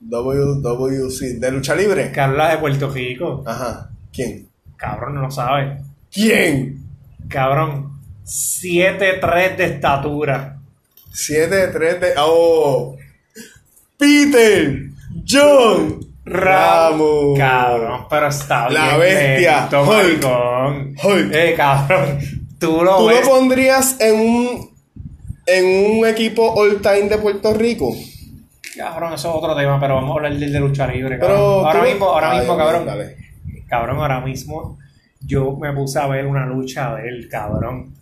[0.00, 2.10] WWC, de lucha libre.
[2.12, 3.42] Carla de Puerto Rico.
[3.46, 3.90] Ajá.
[4.12, 4.48] ¿Quién?
[4.76, 5.82] Cabrón, no lo sabes.
[6.10, 6.84] ¿Quién?
[7.28, 10.58] Cabrón, 7'3 de estatura.
[11.12, 12.12] 7 de 3 de.
[12.18, 12.96] ¡Oh!
[13.98, 14.87] Peter
[15.28, 17.38] John Ramos.
[17.38, 19.00] Cabrón, pero está La bien.
[19.00, 21.04] bestia, lento, Hulk.
[21.04, 21.34] Hulk.
[21.34, 22.18] Eh, cabrón,
[22.58, 23.24] tú lo ¿Tú ves.
[23.24, 24.70] lo pondrías en un,
[25.46, 27.92] en un equipo all time de Puerto Rico?
[28.76, 31.18] Cabrón, eso es otro tema, pero vamos a hablar del de lucha libre.
[31.18, 32.86] Pero ahora mismo, ahora mismo, cabrón.
[32.86, 33.16] dale.
[33.68, 34.78] Cabrón, ahora mismo
[35.20, 37.94] yo me puse a ver una lucha de él, cabrón.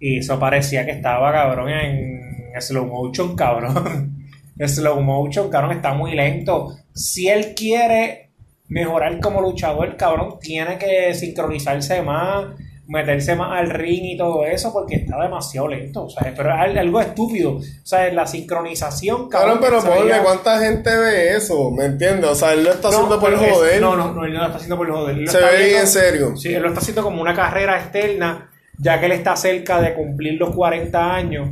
[0.00, 2.20] Y eso parecía que estaba, cabrón, en
[2.60, 4.10] slow motion, cabrón.
[4.58, 6.74] slow motion, cabrón, está muy lento.
[6.92, 8.30] Si él quiere
[8.68, 12.46] mejorar como luchador, cabrón, tiene que sincronizarse más,
[12.86, 16.34] meterse más al ring y todo eso, porque está demasiado lento, ¿sabes?
[16.36, 17.52] Pero es al- algo estúpido.
[17.56, 21.70] O sea, la sincronización, Cabrón, pero se ponle, ¿cuánta gente ve eso?
[21.70, 22.30] ¿Me entiendes?
[22.30, 23.80] O sea, él lo está haciendo por pero es- joder.
[23.80, 25.16] no, no, no, él no lo está haciendo por joder.
[25.16, 26.36] Él lo Se ve viendo- en serio.
[26.36, 29.94] Sí, él lo está haciendo como una carrera externa, ya que él está cerca de
[29.94, 31.50] cumplir los 40 años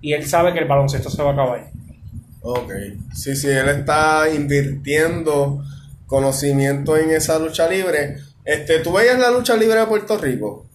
[0.00, 1.66] y él sabe que el baloncesto se va a acabar.
[2.42, 2.72] Ok.
[3.14, 5.62] Sí, sí, él está invirtiendo
[6.06, 8.16] conocimiento en esa lucha libre.
[8.44, 10.66] Este, ¿tú veías la lucha libre de Puerto Rico?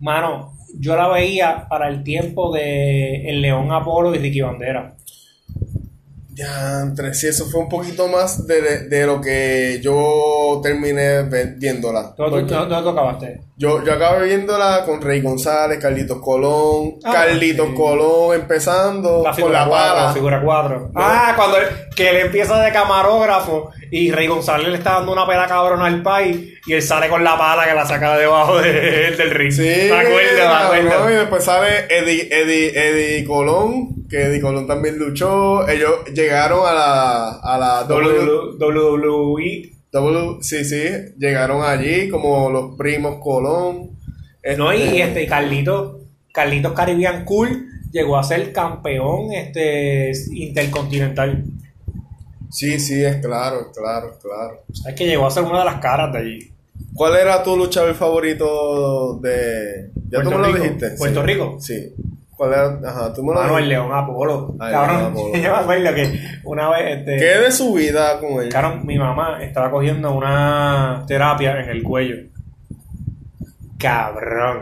[0.00, 4.94] Mano, yo la veía para el tiempo de El León Apolo y Ricky Bandera.
[6.34, 11.22] Ya, entre sí, eso fue un poquito más de, de- de lo que yo terminé
[11.56, 12.12] viéndola.
[12.16, 13.40] ¿Dónde, Porque dónde- dónde tú acabaste?
[13.56, 17.74] Yo, yo acabé viéndola con Rey González, Carlitos Colón, Ah, Carlitos sí.
[17.74, 20.06] Colón empezando La con la 4, pala.
[20.08, 20.90] la figura 4.
[20.94, 21.64] Ah, cuando él,
[21.94, 26.02] que él empieza de camarógrafo y Rey González le está dando una pela cabrona al
[26.02, 29.52] país y él sale con la pala que la saca de debajo de- del ring.
[29.52, 31.10] Sí, me acuerdo, me cabrón, acuerdo.
[31.10, 35.68] y después sale Eddie, Eddie, Eddie Colón, que Eddie Colón también luchó.
[35.68, 39.70] Ellos llegaron a la, a la WWE.
[40.40, 40.82] Sí, sí,
[41.18, 43.90] llegaron allí como los primos Colón.
[44.56, 45.96] No, y Este, este Carlitos,
[46.32, 51.44] Carlitos Caribbean Cool llegó a ser campeón este intercontinental.
[52.50, 54.64] Sí, sí, es claro, es claro, es claro.
[54.88, 56.50] Es que llegó a ser una de las caras de allí.
[56.94, 59.90] ¿Cuál era tu luchador favorito de...
[60.08, 60.58] Ya tú Puerto me lo Rico.
[60.64, 60.90] dijiste?
[60.96, 61.26] ¿Puerto sí.
[61.26, 61.56] Rico?
[61.60, 61.94] Sí.
[62.36, 62.80] ¿Cuál era?
[62.90, 63.68] Ajá, tú me lo Mano, el dijiste.
[63.68, 64.54] León Apolo.
[64.58, 65.34] Cabrón, Apolo.
[65.34, 68.48] yo me acuerdo que una vez este, ¿Qué de su vida con él?
[68.48, 72.16] Cabrón, mi mamá estaba cogiendo una terapia en el cuello.
[73.78, 74.60] Cabrón.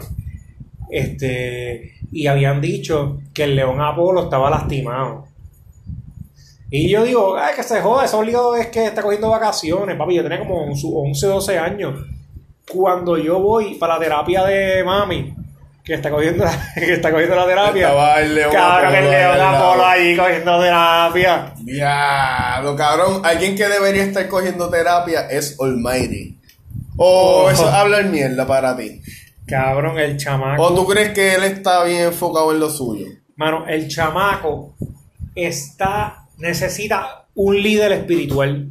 [0.91, 5.27] Este, y habían dicho que el león Apolo estaba lastimado.
[6.71, 10.15] Y yo digo, ay, que se joda, eso obligado es que está cogiendo vacaciones, papi.
[10.17, 12.01] Yo tenía como su 11, 12 años.
[12.73, 15.35] Cuando yo voy para la terapia de mami,
[15.85, 17.87] que está cogiendo la, que está cogiendo la terapia.
[17.89, 19.41] Estaba el León Cabrón, el león.
[19.41, 21.55] Apolo ahí cogiendo terapia.
[21.61, 23.23] Diablo, cabrón.
[23.25, 26.39] Alguien que debería estar cogiendo terapia es Almighty.
[26.97, 27.51] O Oh.
[27.51, 29.01] eso es hablar mierda para ti.
[29.47, 30.63] Cabrón, el chamaco.
[30.63, 33.07] O tú crees que él está bien enfocado en lo suyo.
[33.37, 34.75] Mano, el chamaco
[35.35, 38.69] está necesita un líder espiritual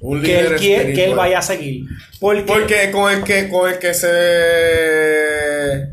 [0.00, 1.16] Un que él, líder quie- que él espiritual.
[1.18, 1.84] vaya a seguir.
[2.20, 5.91] Porque, Porque con el que, con el que se.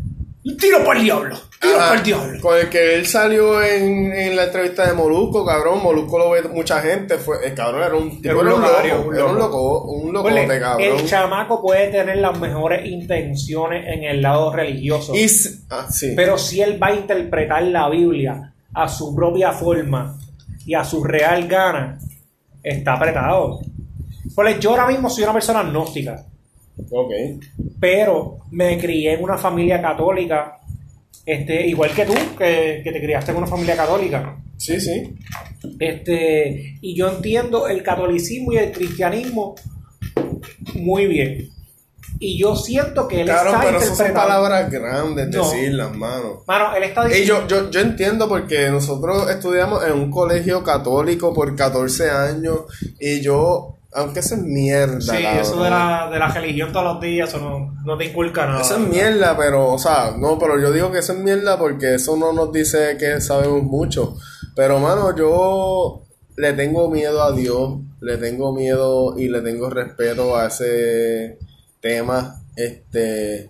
[0.58, 2.42] Tiro por el diablo, tiro Ajá, por el diablo.
[2.42, 5.82] Con el que él salió en, en la entrevista de Molusco, cabrón.
[5.84, 7.18] Molusco lo ve mucha gente.
[7.18, 9.10] Fue, el cabrón era un, tipo, un era un locario, loco.
[9.10, 9.48] un Era un loco.
[9.58, 9.84] loco.
[9.92, 10.88] Un locote, Ponle, cabrón.
[10.88, 15.26] el chamaco puede tener las mejores intenciones en el lado religioso, Y
[15.70, 16.14] ah, sí.
[16.16, 20.18] pero si él va a interpretar la Biblia a su propia forma
[20.66, 21.98] y a su real gana,
[22.64, 23.60] está apretado.
[24.36, 26.26] Ponle, yo ahora mismo soy una persona gnóstica.
[26.92, 27.12] Ok.
[27.80, 30.58] pero me crié en una familia católica,
[31.26, 34.38] este, igual que tú, que, que te criaste en una familia católica.
[34.58, 35.16] Sí, sí.
[35.80, 39.56] Este, y yo entiendo el catolicismo y el cristianismo
[40.76, 41.50] muy bien.
[42.22, 45.44] Y yo siento que él Claro, está pero esas son palabras grandes No.
[45.50, 46.44] decirlas, mano.
[46.48, 47.48] Mano, él está Y diciendo...
[47.48, 52.62] yo, yo, yo entiendo porque nosotros estudiamos en un colegio católico por 14 años
[53.00, 55.42] y yo, aunque eso es mierda, Sí, cabrón.
[55.42, 58.62] eso de la, de la religión todos los días, eso no, no te inculca nada.
[58.62, 61.96] Eso es mierda, pero, o sea, no, pero yo digo que eso es mierda porque
[61.96, 64.16] eso no nos dice que sabemos mucho.
[64.56, 66.04] Pero, mano, yo
[66.36, 71.40] le tengo miedo a Dios, le tengo miedo y le tengo respeto a ese
[71.82, 72.42] tema.
[72.56, 73.50] Este,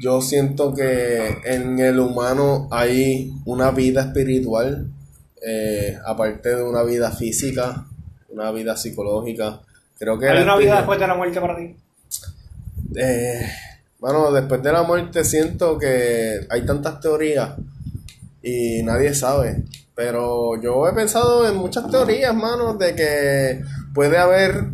[0.00, 4.90] yo siento que en el humano hay una vida espiritual,
[5.44, 7.86] eh, aparte de una vida física,
[8.38, 9.60] una vida psicológica.
[9.98, 11.74] Creo que ¿Hay una vida después de la muerte para ti?
[12.96, 13.50] eh,
[13.98, 17.54] bueno, después de la muerte siento que hay tantas teorías
[18.42, 19.64] y nadie sabe.
[19.96, 23.60] Pero yo he pensado en muchas teorías, mano, de que
[23.92, 24.66] puede haber,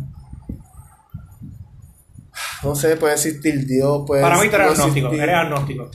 [2.63, 5.91] no sé, puede existir Dios, puede Para mí tú eres agnóstico, existir- eres agnóstico.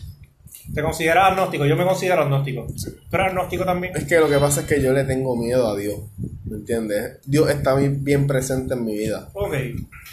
[0.75, 2.67] Te consideras agnóstico, yo me considero agnóstico.
[2.67, 3.97] ¿Tú eres agnóstico también?
[3.97, 5.99] Es que lo que pasa es que yo le tengo miedo a Dios,
[6.51, 7.19] ¿me entiendes?
[7.25, 9.29] Dios está bien- presente en mi vida.
[9.33, 9.55] Ok.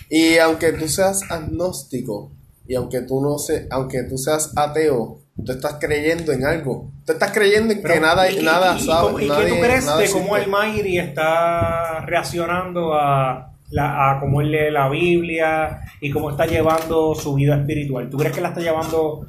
[0.10, 2.32] Y aunque tú seas agnóstico
[2.68, 6.92] y aunque tú no se, aunque tú seas ateo, tú estás creyendo en algo.
[7.06, 9.86] Tú estás creyendo en que Pero, nada, ¿y- nada y, ¿Y nadie- qué tú crees
[9.98, 16.10] de cómo el Mayri está reaccionando a, la, a cómo él lee la Biblia y
[16.12, 18.10] cómo está llevando su vida espiritual?
[18.10, 19.26] ¿Tú crees que la está llevando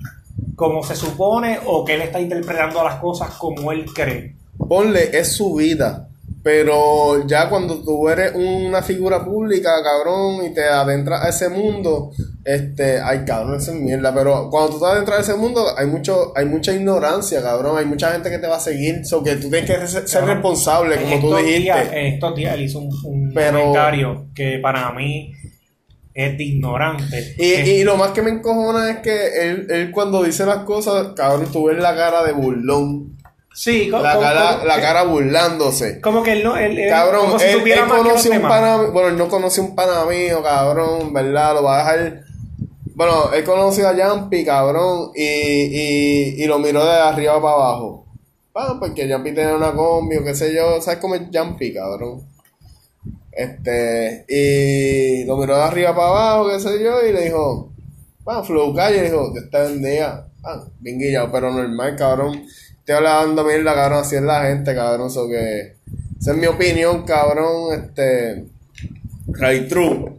[0.57, 4.35] como se supone o que él está interpretando las cosas como él cree?
[4.57, 6.08] Ponle, es su vida.
[6.51, 12.11] Pero ya cuando tú eres una figura pública, cabrón, y te adentras a ese mundo,
[12.43, 14.15] este, ay, cabrón, eso es mierda.
[14.15, 17.77] Pero cuando tú te adentras a ese mundo, hay mucho, hay mucha ignorancia, cabrón.
[17.77, 19.05] Hay mucha gente que te va a seguir.
[19.05, 21.61] So que tú tienes que ser, responsable, En como tú dijiste.
[21.61, 25.35] días- en estos días él hizo un, un Pero- comentario que para mí
[26.15, 27.35] es de ignorante.
[27.37, 31.09] Y, y lo más que me encojona es que él, él cuando dice las cosas,
[31.15, 33.18] cabrón, tú ves la cara de burlón.
[33.59, 36.01] Sí, co- La cara, como, la cara burlándose.
[36.01, 36.57] como que él no...
[36.57, 39.75] Él, él- Cabrón, como si él, él conoce un pana, bueno, él no conoce un
[39.75, 41.55] pana mío, cabrón, ¿verdad?
[41.55, 42.21] Lo va a dejar,
[42.94, 48.07] bueno, él conoció a Yampi, cabrón, y, y, y lo miró de arriba para abajo.
[48.55, 52.23] Ah, porque Yampi tenía una combi o qué sé yo, ¿sabes cómo es Yampi, cabrón?
[53.33, 57.71] Este, y lo miró de arriba para abajo, qué sé yo, y le dijo,
[58.27, 60.27] ah, Flow Calle, dijo, que está bendiga.
[60.44, 62.44] Ah, bien guillado, pero normal, cabrón.
[62.88, 65.74] Estoy hablando mierda, cabrón, así es la gente, cabrón, eso que...
[66.18, 68.46] Esa es mi opinión, cabrón, este...
[69.27, 70.14] Right true.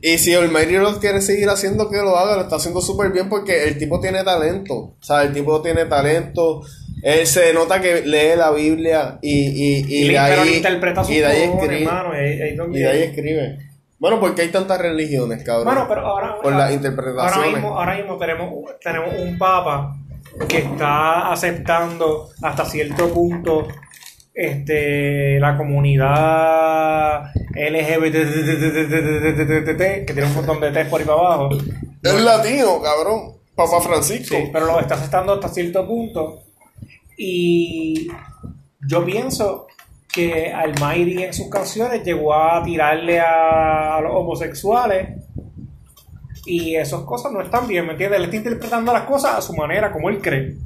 [0.00, 3.28] Y si Olmeiri lo quiere seguir haciendo, que lo haga, lo está haciendo súper bien
[3.28, 4.74] porque el tipo tiene talento.
[4.74, 6.62] O sea, el tipo tiene talento.
[7.02, 11.18] Él se nota que lee la Biblia y, y, y, Y de ahí, interpreta y
[11.18, 11.82] de ahí escribe.
[11.82, 13.58] hermano, ahí- ahí Y de ahí escribe.
[13.98, 15.66] Bueno, porque hay tantas religiones, cabrón.
[15.66, 17.36] Bueno, pero ahora, Por las ahora- interpretaciones.
[17.36, 18.50] Ahora mismo, ahora mismo tenemos,
[18.82, 19.96] tenemos un papa
[20.48, 23.68] que está aceptando hasta cierto punto
[24.34, 28.14] este la comunidad LGBT
[30.06, 31.48] que tiene un montón de T por ahí para abajo.
[32.02, 33.42] Es latino, cabrón.
[33.54, 34.34] Papá Francisco.
[34.34, 36.40] Sí, pero lo está aceptando hasta cierto punto.
[37.16, 38.08] Y
[38.80, 39.66] yo pienso
[40.12, 45.08] que Almighty en sus canciones llegó a tirarle a los homosexuales.
[46.44, 48.18] Y esas cosas no están bien, ¿me entiendes?
[48.18, 50.56] Él está interpretando las cosas a su manera, como él cree.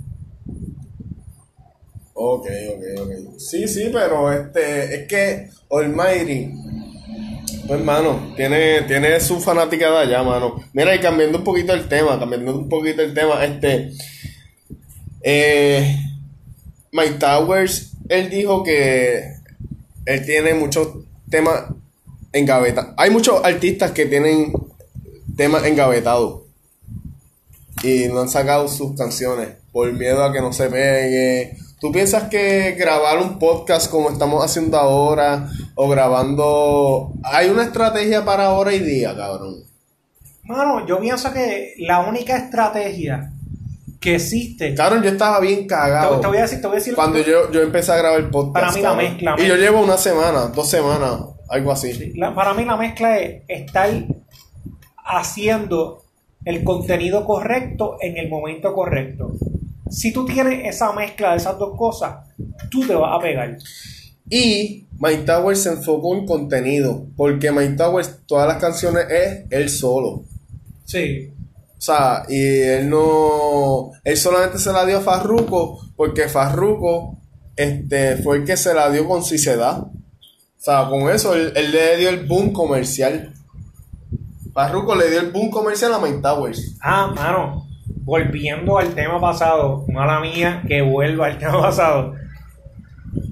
[2.14, 3.38] Ok, ok, ok.
[3.38, 6.50] Sí, sí, pero este, es que Almighty,
[7.66, 10.56] pues hermano, tiene, tiene su fanaticada allá, mano.
[10.72, 13.92] Mira, y cambiando un poquito el tema, cambiando un poquito el tema, este,
[15.22, 15.94] eh,
[16.92, 19.34] Mike Towers, él dijo que
[20.06, 20.88] él tiene muchos
[21.28, 21.64] temas
[22.32, 22.94] engavetados.
[22.96, 24.52] Hay muchos artistas que tienen
[25.36, 26.42] temas engavetados
[27.82, 31.56] y no han sacado sus canciones por miedo a que no se pegue.
[31.78, 37.12] ¿Tú piensas que grabar un podcast como estamos haciendo ahora o grabando...
[37.22, 39.56] Hay una estrategia para ahora y día, cabrón?
[40.44, 43.30] Mano, yo pienso que la única estrategia
[44.00, 44.74] que existe.
[44.74, 46.18] Cabrón, yo estaba bien cagado.
[46.20, 46.94] te voy a decir, te voy a decir.
[46.94, 48.54] Cuando yo, yo empecé a grabar el podcast.
[48.54, 52.12] Para mí la mezcla, Y yo llevo una semana, dos semanas, algo así.
[52.14, 53.90] La- para mí la mezcla es estar
[55.06, 56.02] haciendo
[56.44, 59.32] el contenido correcto en el momento correcto.
[59.90, 62.26] Si tú tienes esa mezcla de esas dos cosas,
[62.70, 63.56] tú te vas a pegar.
[64.28, 67.06] Y Mike Towers se enfocó en contenido.
[67.16, 70.24] Porque Mike Towers, todas las canciones es él solo.
[70.84, 71.32] Sí.
[71.78, 73.92] O sea, y él no.
[74.02, 77.18] Él solamente se la dio a Farruko porque Farruko
[77.54, 79.22] este, fue el que se la dio con
[79.58, 79.78] da.
[79.78, 79.92] O
[80.58, 83.34] sea, con eso él, él le dio el boom comercial.
[84.56, 86.78] Parruco le dio el boom comercial a Mike Towers.
[86.80, 87.66] Ah, mano,
[88.04, 92.14] volviendo al tema pasado, mala mía que vuelva al tema pasado.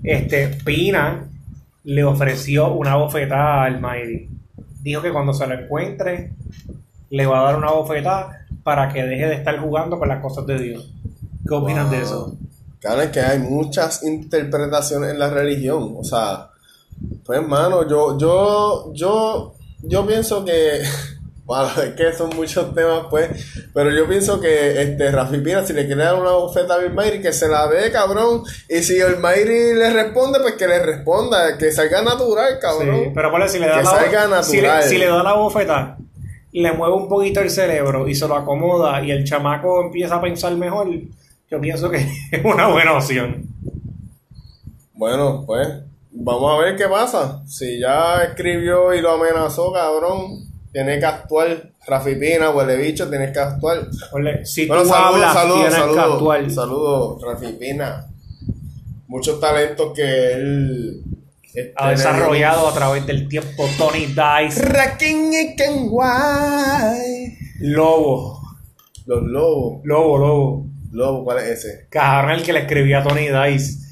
[0.03, 1.27] Este, Pina
[1.85, 4.29] le ofreció una bofetada al Mighty.
[4.83, 6.35] Dijo que cuando se lo encuentre,
[7.09, 10.45] le va a dar una bofetada para que deje de estar jugando con las cosas
[10.45, 10.93] de Dios.
[11.49, 12.37] ¿Qué opinas de eso?
[12.81, 15.95] Claro, es que hay muchas interpretaciones en la religión.
[15.97, 16.51] O sea,
[17.25, 20.83] pues hermano, yo, yo, yo, yo pienso que,
[21.45, 25.73] bueno, es que son muchos temas, pues, pero yo pienso que este Rafi Pina, si
[25.73, 28.43] le quiere dar una bofeta a Bill Mayri, que se la dé, cabrón.
[28.69, 33.05] Y si el Mayri le responde, pues que le responda, que salga natural, cabrón.
[33.05, 34.83] Sí, pero ponle, si le da Que la salga si le, natural.
[34.89, 35.99] si le da la bofeta,
[36.53, 40.21] le mueve un poquito el cerebro y se lo acomoda y el chamaco empieza a
[40.21, 40.89] pensar mejor,
[41.51, 41.99] yo pienso que
[42.33, 43.45] es una buena opción.
[44.95, 45.69] Bueno, pues,
[46.11, 47.43] vamos a ver qué pasa.
[47.47, 51.71] Si ya escribió y lo amenazó, cabrón, tiene que actuar.
[51.87, 53.87] Rafi Pina, huele bicho, tienes que actuar.
[54.11, 56.15] Ponle, si Bueno, tú saludos, hablas, saludos, tienes que saludos.
[56.15, 56.51] actuar.
[56.51, 58.07] Saludos, Rafi Pina.
[59.07, 61.05] Muchos talentos que él
[61.77, 67.39] Ha desarrollado a través del tiempo Tony Dice, Rakin y Kenway.
[67.61, 68.43] Lobo,
[69.07, 69.81] Los lobos.
[69.85, 70.67] Lobo, Lobo.
[70.91, 71.87] Lobo, ¿cuál es ese?
[71.89, 73.85] Cabrón, el que le escribía a Tony Dice.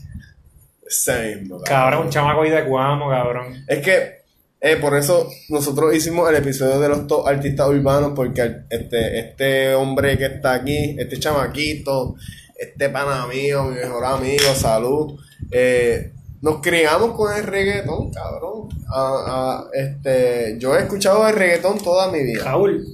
[0.85, 3.64] Ese mismo, Cabrón, un chamaco ahí de Guamo, cabrón.
[3.68, 4.21] Es que
[4.64, 9.18] eh, por eso nosotros hicimos el episodio de los top artistas urbanos, porque al- este,
[9.18, 12.14] este hombre que está aquí, este chamaquito,
[12.56, 15.18] este pana mío, mi mejor amigo, salud,
[15.50, 18.68] eh, nos criamos con el reggaetón, cabrón.
[18.88, 22.44] Ah, ah, este, yo he escuchado el reggaetón toda mi vida.
[22.44, 22.84] Raúl,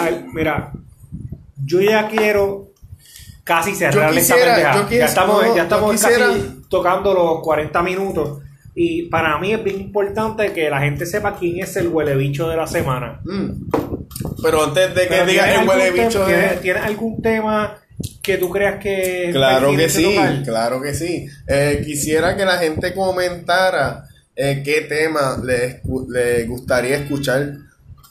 [0.00, 0.72] ay, mira,
[1.64, 2.70] yo ya quiero
[3.44, 4.74] casi cerrar Yo esta quisiera, pendeja.
[4.76, 8.40] yo quisiera- ya estamos, no, ya yo estamos quisiera- casi tocando los 40 minutos.
[8.74, 12.48] Y para mí es bien importante que la gente sepa quién es el huele bicho
[12.48, 13.20] de la semana.
[13.24, 13.50] Mm.
[14.42, 16.34] Pero antes de que digas ¿tienes el huele bicho de...
[16.34, 17.78] ¿tienes, tienes algún tema
[18.22, 20.42] que tú creas que Claro que sí, tocar?
[20.42, 21.26] claro que sí.
[21.46, 24.04] Eh, quisiera que la gente comentara
[24.34, 27.52] eh, qué tema le, escu- le gustaría escuchar.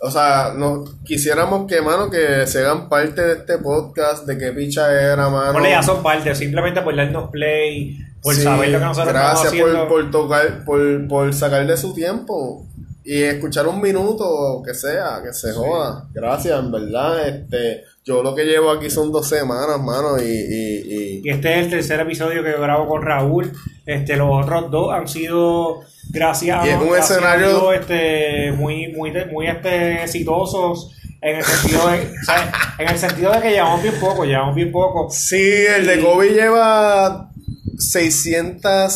[0.02, 4.52] O sea, nos quisiéramos que, mano, que se hagan parte de este podcast, de qué
[4.52, 5.54] picha era, mano.
[5.54, 9.54] Ponle, ya son parte, simplemente por darnos play, por Sí, saber lo que nosotros gracias
[9.54, 12.66] por, por tocar, por, por sacar de su tiempo
[13.04, 16.08] y escuchar un minuto o que sea, que se joda.
[16.14, 17.28] Gracias, en verdad.
[17.28, 21.54] Este, yo lo que llevo aquí son dos semanas, mano, y, y, y- Y este
[21.60, 23.52] es el tercer episodio que grabo con Raúl.
[23.86, 28.52] Este, los otros dos han sido gracias Y es un gracias a escenario- Dios, este,
[28.54, 33.40] muy, muy, muy este, exitosos en el sentido de, o sea, en el sentido de
[33.42, 35.10] que llevamos bien poco, llevamos bien poco.
[35.10, 35.42] Sí,
[35.76, 37.30] el de Kobe lleva
[37.78, 38.90] 670,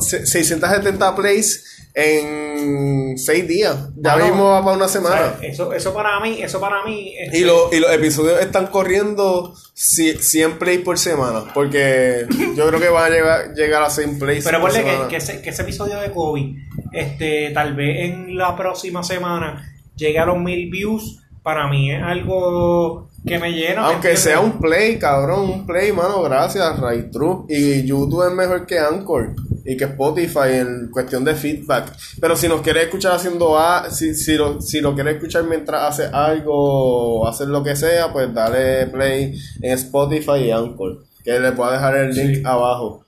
[0.00, 3.76] se- 670 plays en 6 días.
[3.96, 5.34] Ya mismo va para una O sea, semana.
[5.42, 9.54] eso, eso para mí, eso para mí, este, Y, lo- y los episodios están corriendo
[9.74, 11.44] ci- 100 plays por semana.
[11.54, 12.26] Porque
[12.56, 15.42] yo creo que van a llegar, llegar a 100 plays Pero ponle que, que ese,
[15.42, 16.54] que ese episodio de Kobe,
[16.92, 21.18] este, tal vez en la próxima semana llegue a los mil views.
[21.42, 23.82] Para mí es algo que me llena.
[23.82, 27.44] ¿me Aunque sea un play, cabrón, un play, mano, gracias, Ray True.
[27.48, 31.92] Y YouTube es mejor que Anchor y que Spotify en cuestión de feedback.
[32.20, 35.82] Pero si nos quiere escuchar haciendo a, si, si lo, si lo quiere escuchar mientras
[35.82, 41.04] hace algo o hacer lo que sea, pues dale play en Spotify y Anchor.
[41.22, 42.42] Que le puedo dejar el link Sí.
[42.44, 43.04] abajo.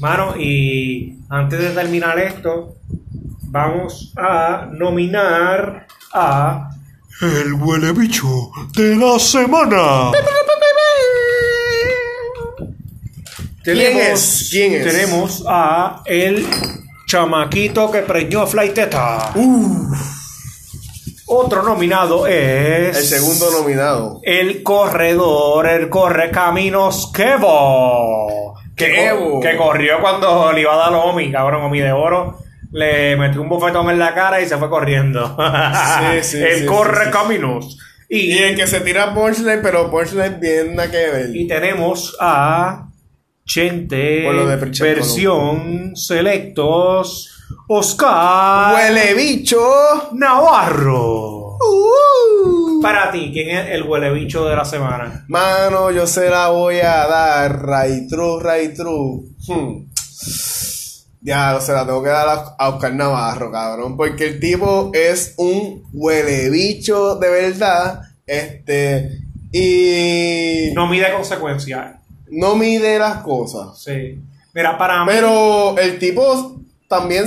[0.00, 2.74] Mano, y antes de terminar esto,
[3.44, 6.70] vamos a nominar a
[7.20, 10.10] El huele bicho de la semana.
[13.62, 14.48] ¿Quién es?
[14.50, 14.84] ¿Quién es?
[14.84, 16.44] Tenemos a el
[17.06, 19.32] chamaquito que preñó a Flaiteta.
[21.26, 24.20] Otro nominado es El segundo nominado.
[24.24, 28.54] el corredor, el corre caminos Kevo.
[28.74, 29.40] Que, Kevo.
[29.40, 32.38] que corrió cuando le iba a dar a Omi, cabrón, Omi de oro.
[32.72, 35.36] Le metió un bofetón en la cara y se fue corriendo.
[36.22, 37.78] Sí, sí, el sí, corre caminos.
[38.08, 41.36] Y Y, el que se tira punchline, pero punchline bien nada que ver.
[41.36, 42.88] y tenemos a
[43.44, 44.24] Chente,
[44.80, 47.30] versión selectos,
[47.68, 49.58] Oscar ¡Huele bicho!
[50.12, 51.58] Navarro.
[51.58, 52.80] Uh.
[52.82, 55.24] Para ti, ¿quién es el huele bicho de la semana?
[55.28, 57.62] Mano, yo se la voy a dar.
[57.62, 59.22] Ray True, Ray True.
[59.46, 59.86] Hmm.
[61.22, 63.96] Ya, se la tengo que dar a, a Oscar Navarro, cabrón.
[63.96, 68.02] Porque el tipo es un huele bicho de verdad.
[68.26, 69.20] Este.
[69.52, 70.72] Y.
[70.74, 71.96] No mide consecuencias.
[72.28, 73.80] No mide las cosas.
[73.80, 74.20] Sí.
[74.54, 75.10] Mira, para mí.
[75.12, 76.56] Pero el tipo
[76.88, 77.26] también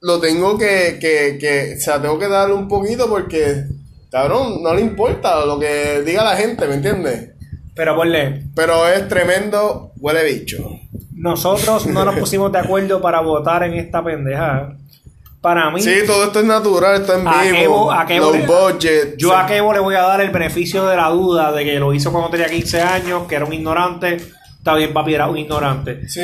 [0.00, 3.64] lo tengo que, que, que, o sea, tengo que darle un poquito porque,
[4.10, 7.30] cabrón, no le importa lo que diga la gente, ¿me entiendes?
[7.74, 10.68] Pero ponle, Pero es tremendo huele bicho.
[11.14, 14.76] Nosotros no nos pusimos de acuerdo para votar en esta pendeja.
[15.40, 17.88] Para mí, Sí, todo esto es natural, está en ¿A vivo.
[17.90, 19.16] Kevo- a Kevo le- budget.
[19.18, 19.34] yo sí.
[19.36, 22.12] a Kevo le voy a dar el beneficio de la duda de que lo hizo
[22.12, 24.18] cuando tenía 15 años, que era un ignorante.
[24.58, 26.08] Está bien, papi, era un ignorante.
[26.08, 26.20] Sí.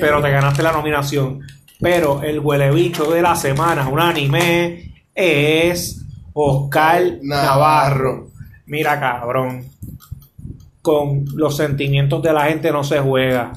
[0.00, 1.40] Pero te ganaste la nominación.
[1.80, 7.02] Pero el huele bicho de la semana, un anime, es Oscar.
[7.22, 8.30] Navarro.
[8.66, 9.66] Mira, cabrón.
[10.82, 13.52] Con los sentimientos de la gente no se juega.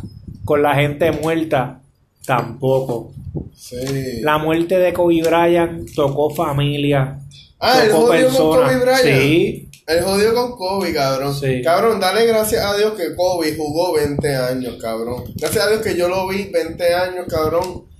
[0.45, 1.81] Con la gente muerta
[2.25, 3.11] tampoco.
[3.55, 4.21] Sí.
[4.21, 7.19] La muerte de Kobe Bryant tocó familia.
[7.59, 9.03] Ah, el tocó jodió con Kobe Bryant.
[9.03, 9.69] Sí.
[9.87, 11.35] El jodido con Kobe, cabrón.
[11.35, 11.61] Sí.
[11.61, 15.23] Cabrón, dale gracias a Dios que Kobe jugó 20 años, cabrón.
[15.35, 17.90] Gracias a Dios que yo lo vi 20 años, cabrón.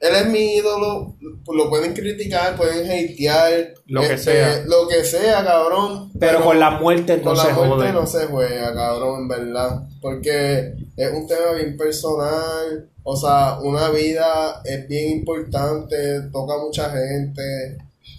[0.00, 1.16] Él es mi ídolo.
[1.54, 3.74] Lo pueden criticar, pueden hatear.
[3.86, 4.64] Lo que este, sea.
[4.66, 6.12] Lo que sea, cabrón.
[6.18, 9.82] Pero con la muerte no con se la muerte no se juega, cabrón, en verdad.
[10.00, 12.90] Porque es un tema bien personal.
[13.02, 17.78] O sea, una vida es bien importante, toca a mucha gente.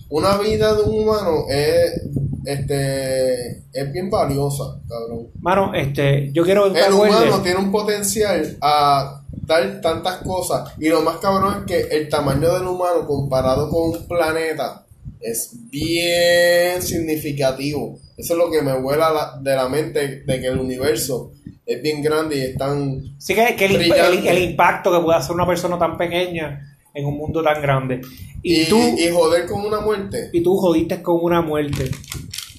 [0.09, 2.01] Una vida de un humano es,
[2.45, 5.27] este, es bien valiosa, cabrón.
[5.41, 9.16] Mano, este, yo quiero El humano tiene un potencial a
[9.47, 10.73] dar tantas cosas.
[10.77, 14.85] Y lo más cabrón es que el tamaño del humano comparado con un planeta
[15.19, 17.97] es bien significativo.
[18.17, 21.31] Eso es lo que me vuela la- de la mente de que el universo
[21.65, 23.01] es bien grande y es tan...
[23.17, 27.43] Sí que, que el, impacto que puede hacer una persona tan pequeña en un mundo
[27.43, 28.01] tan grande.
[28.41, 31.91] Y, Y, tú, y joder con una muerte y tú jodiste con una muerte.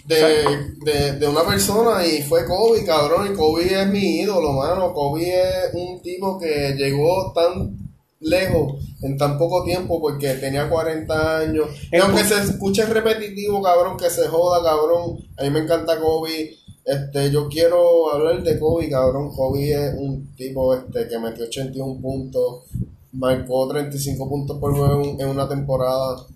[0.08, 3.32] De, de, de una persona y fue Kobe, cabrón.
[3.32, 4.92] Y Kobe es mi ídolo, mano.
[4.94, 7.76] Kobe es un tipo que llegó tan
[8.20, 11.68] lejos en tan poco tiempo porque tenía 40 años.
[11.92, 15.18] Y aunque se escuche repetitivo, cabrón, que se joda, cabrón.
[15.38, 16.54] A mí me encanta Kobe.
[16.84, 19.30] Este, yo quiero hablar de Kobe, cabrón.
[19.34, 22.64] Kobe es un tipo este que metió 81 puntos,
[23.12, 26.26] marcó 35 puntos por juego en- en una temporada.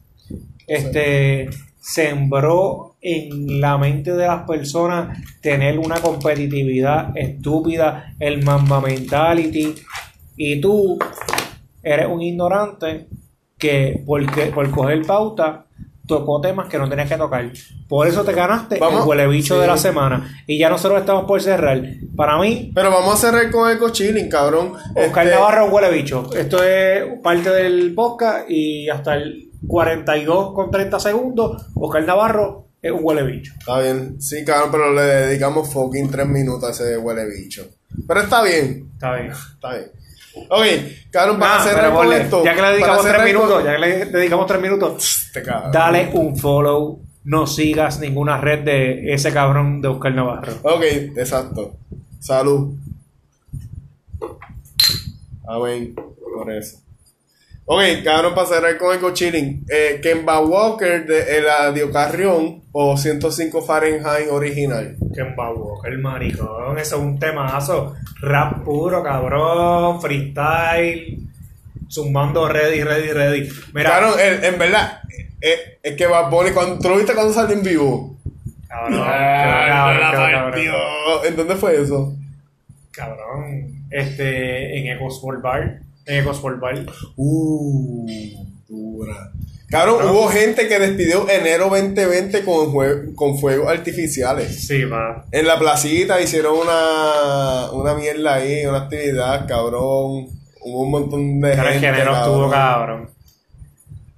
[0.66, 1.48] Este
[1.82, 9.74] sembró en la mente de las personas tener una competitividad estúpida, el mamba mentality.
[10.36, 10.98] Y tú
[11.82, 13.08] eres un ignorante
[13.58, 15.66] que porque, por coger pauta
[16.06, 17.50] tocó temas que no tenías que tocar.
[17.88, 19.60] Por eso te ganaste Vamos, el huele bicho sí.
[19.60, 20.42] de la semana.
[20.46, 21.82] Y ya nosotros estamos por cerrar.
[22.14, 24.74] Para mí, Pero vamos a cerrar con el cochilling, cabrón.
[24.94, 26.30] Oscar Este, Navarro huele bicho.
[26.36, 32.90] Esto es parte del podcast y hasta el 42 con 30 segundos, Oscar Navarro es
[32.92, 33.52] un huele bicho.
[33.58, 37.66] Está bien, sí, cabrón, pero le dedicamos fucking tres minutos a ese huele bicho.
[38.06, 39.30] Pero está bien, Está bien.
[39.54, 39.90] está bien.
[40.48, 40.64] Ok,
[41.10, 42.42] cabrón, para Ah, con ponle, esto.
[42.44, 45.22] ya que le dedicamos para tres cerrar minutos, con- ya que le dedicamos tres minutos,
[45.26, 45.42] Este
[45.72, 47.00] dale un follow.
[47.24, 50.54] No sigas ninguna red de ese cabrón de Oscar Navarro.
[50.62, 50.82] Ok,
[51.16, 51.76] exacto.
[52.18, 52.74] Salud.
[55.46, 55.94] Amén.
[55.94, 56.78] Por eso.
[57.64, 59.64] Ok, cabrón, para cerrar con el cochilling.
[59.68, 64.96] Eh, Kemba Walker de El Adio Carrión o 105 Fahrenheit original.
[65.14, 65.20] Que
[65.88, 67.94] el maricón, eso es un temazo.
[68.20, 71.18] Rap puro, cabrón, freestyle,
[71.88, 73.48] zumbando ready, ready, ready.
[73.72, 75.00] Mira, Cabrón, en, en verdad,
[75.40, 78.16] eh, es que Bad Bunny, cuando, ¿tú lo viste cuando salió en vivo?
[78.68, 81.24] cabrón, Ay, cabrón, la cabrón, partió.
[81.26, 82.14] ¿En dónde fue eso?
[82.90, 86.86] cabrón, este, en Ecosport Bar, en Ecosport Bar.
[87.16, 88.06] Uh,
[88.68, 89.32] dura.
[89.68, 94.66] Cabrón, hubo gente que despidió enero 2020 con, con fuegos artificiales.
[94.66, 95.24] Sí, va.
[95.32, 100.26] En la placita hicieron una, una mierda ahí, una actividad, cabrón.
[100.60, 101.86] Hubo un montón de Cara, el gente.
[101.96, 103.08] género estuvo cabrón.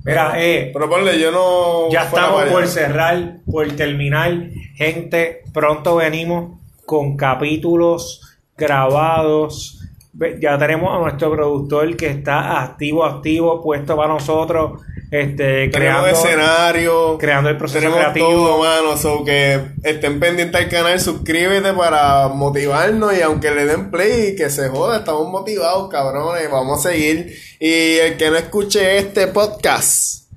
[0.04, 1.88] Mira, eh, Pero ponle, yo no.
[1.90, 4.32] Ya estamos por cerrar, por terminar.
[4.74, 8.20] Gente, pronto venimos con capítulos
[8.56, 9.80] grabados.
[10.40, 17.18] Ya tenemos a nuestro productor que está activo, activo, puesto para nosotros, este, creando, escenario.
[17.18, 18.26] creando el proceso Tenemos creativo.
[18.28, 18.96] todo, mano.
[18.96, 24.50] So que estén pendientes al canal, suscríbete para motivarnos y aunque le den play, que
[24.50, 26.48] se joda, estamos motivados, cabrones.
[26.50, 27.34] Vamos a seguir.
[27.58, 30.28] Y el que no escuche este podcast,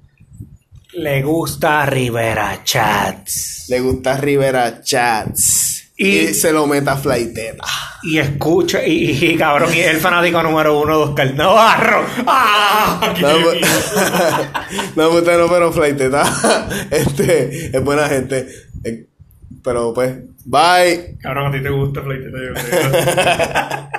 [0.94, 3.66] Le gusta Rivera Chats.
[3.70, 5.77] le gusta Rivera Chats.
[5.98, 7.64] Y- se lo meta a Flighteta.
[8.04, 12.06] Y escucha, y, y, cabrón, y es el fanático número uno de Oscar Navarro.
[12.28, 13.14] ¡Ah!
[13.16, 13.44] ¡Qué No, bien!
[13.62, 16.68] pues- no, usted no, pero Flighteta.
[16.92, 18.48] Este, es buena gente.
[18.84, 19.06] Eh,
[19.64, 21.18] Pero pues, bye.
[21.22, 23.90] Cabrón, a ti te gusta Flight, yo creo.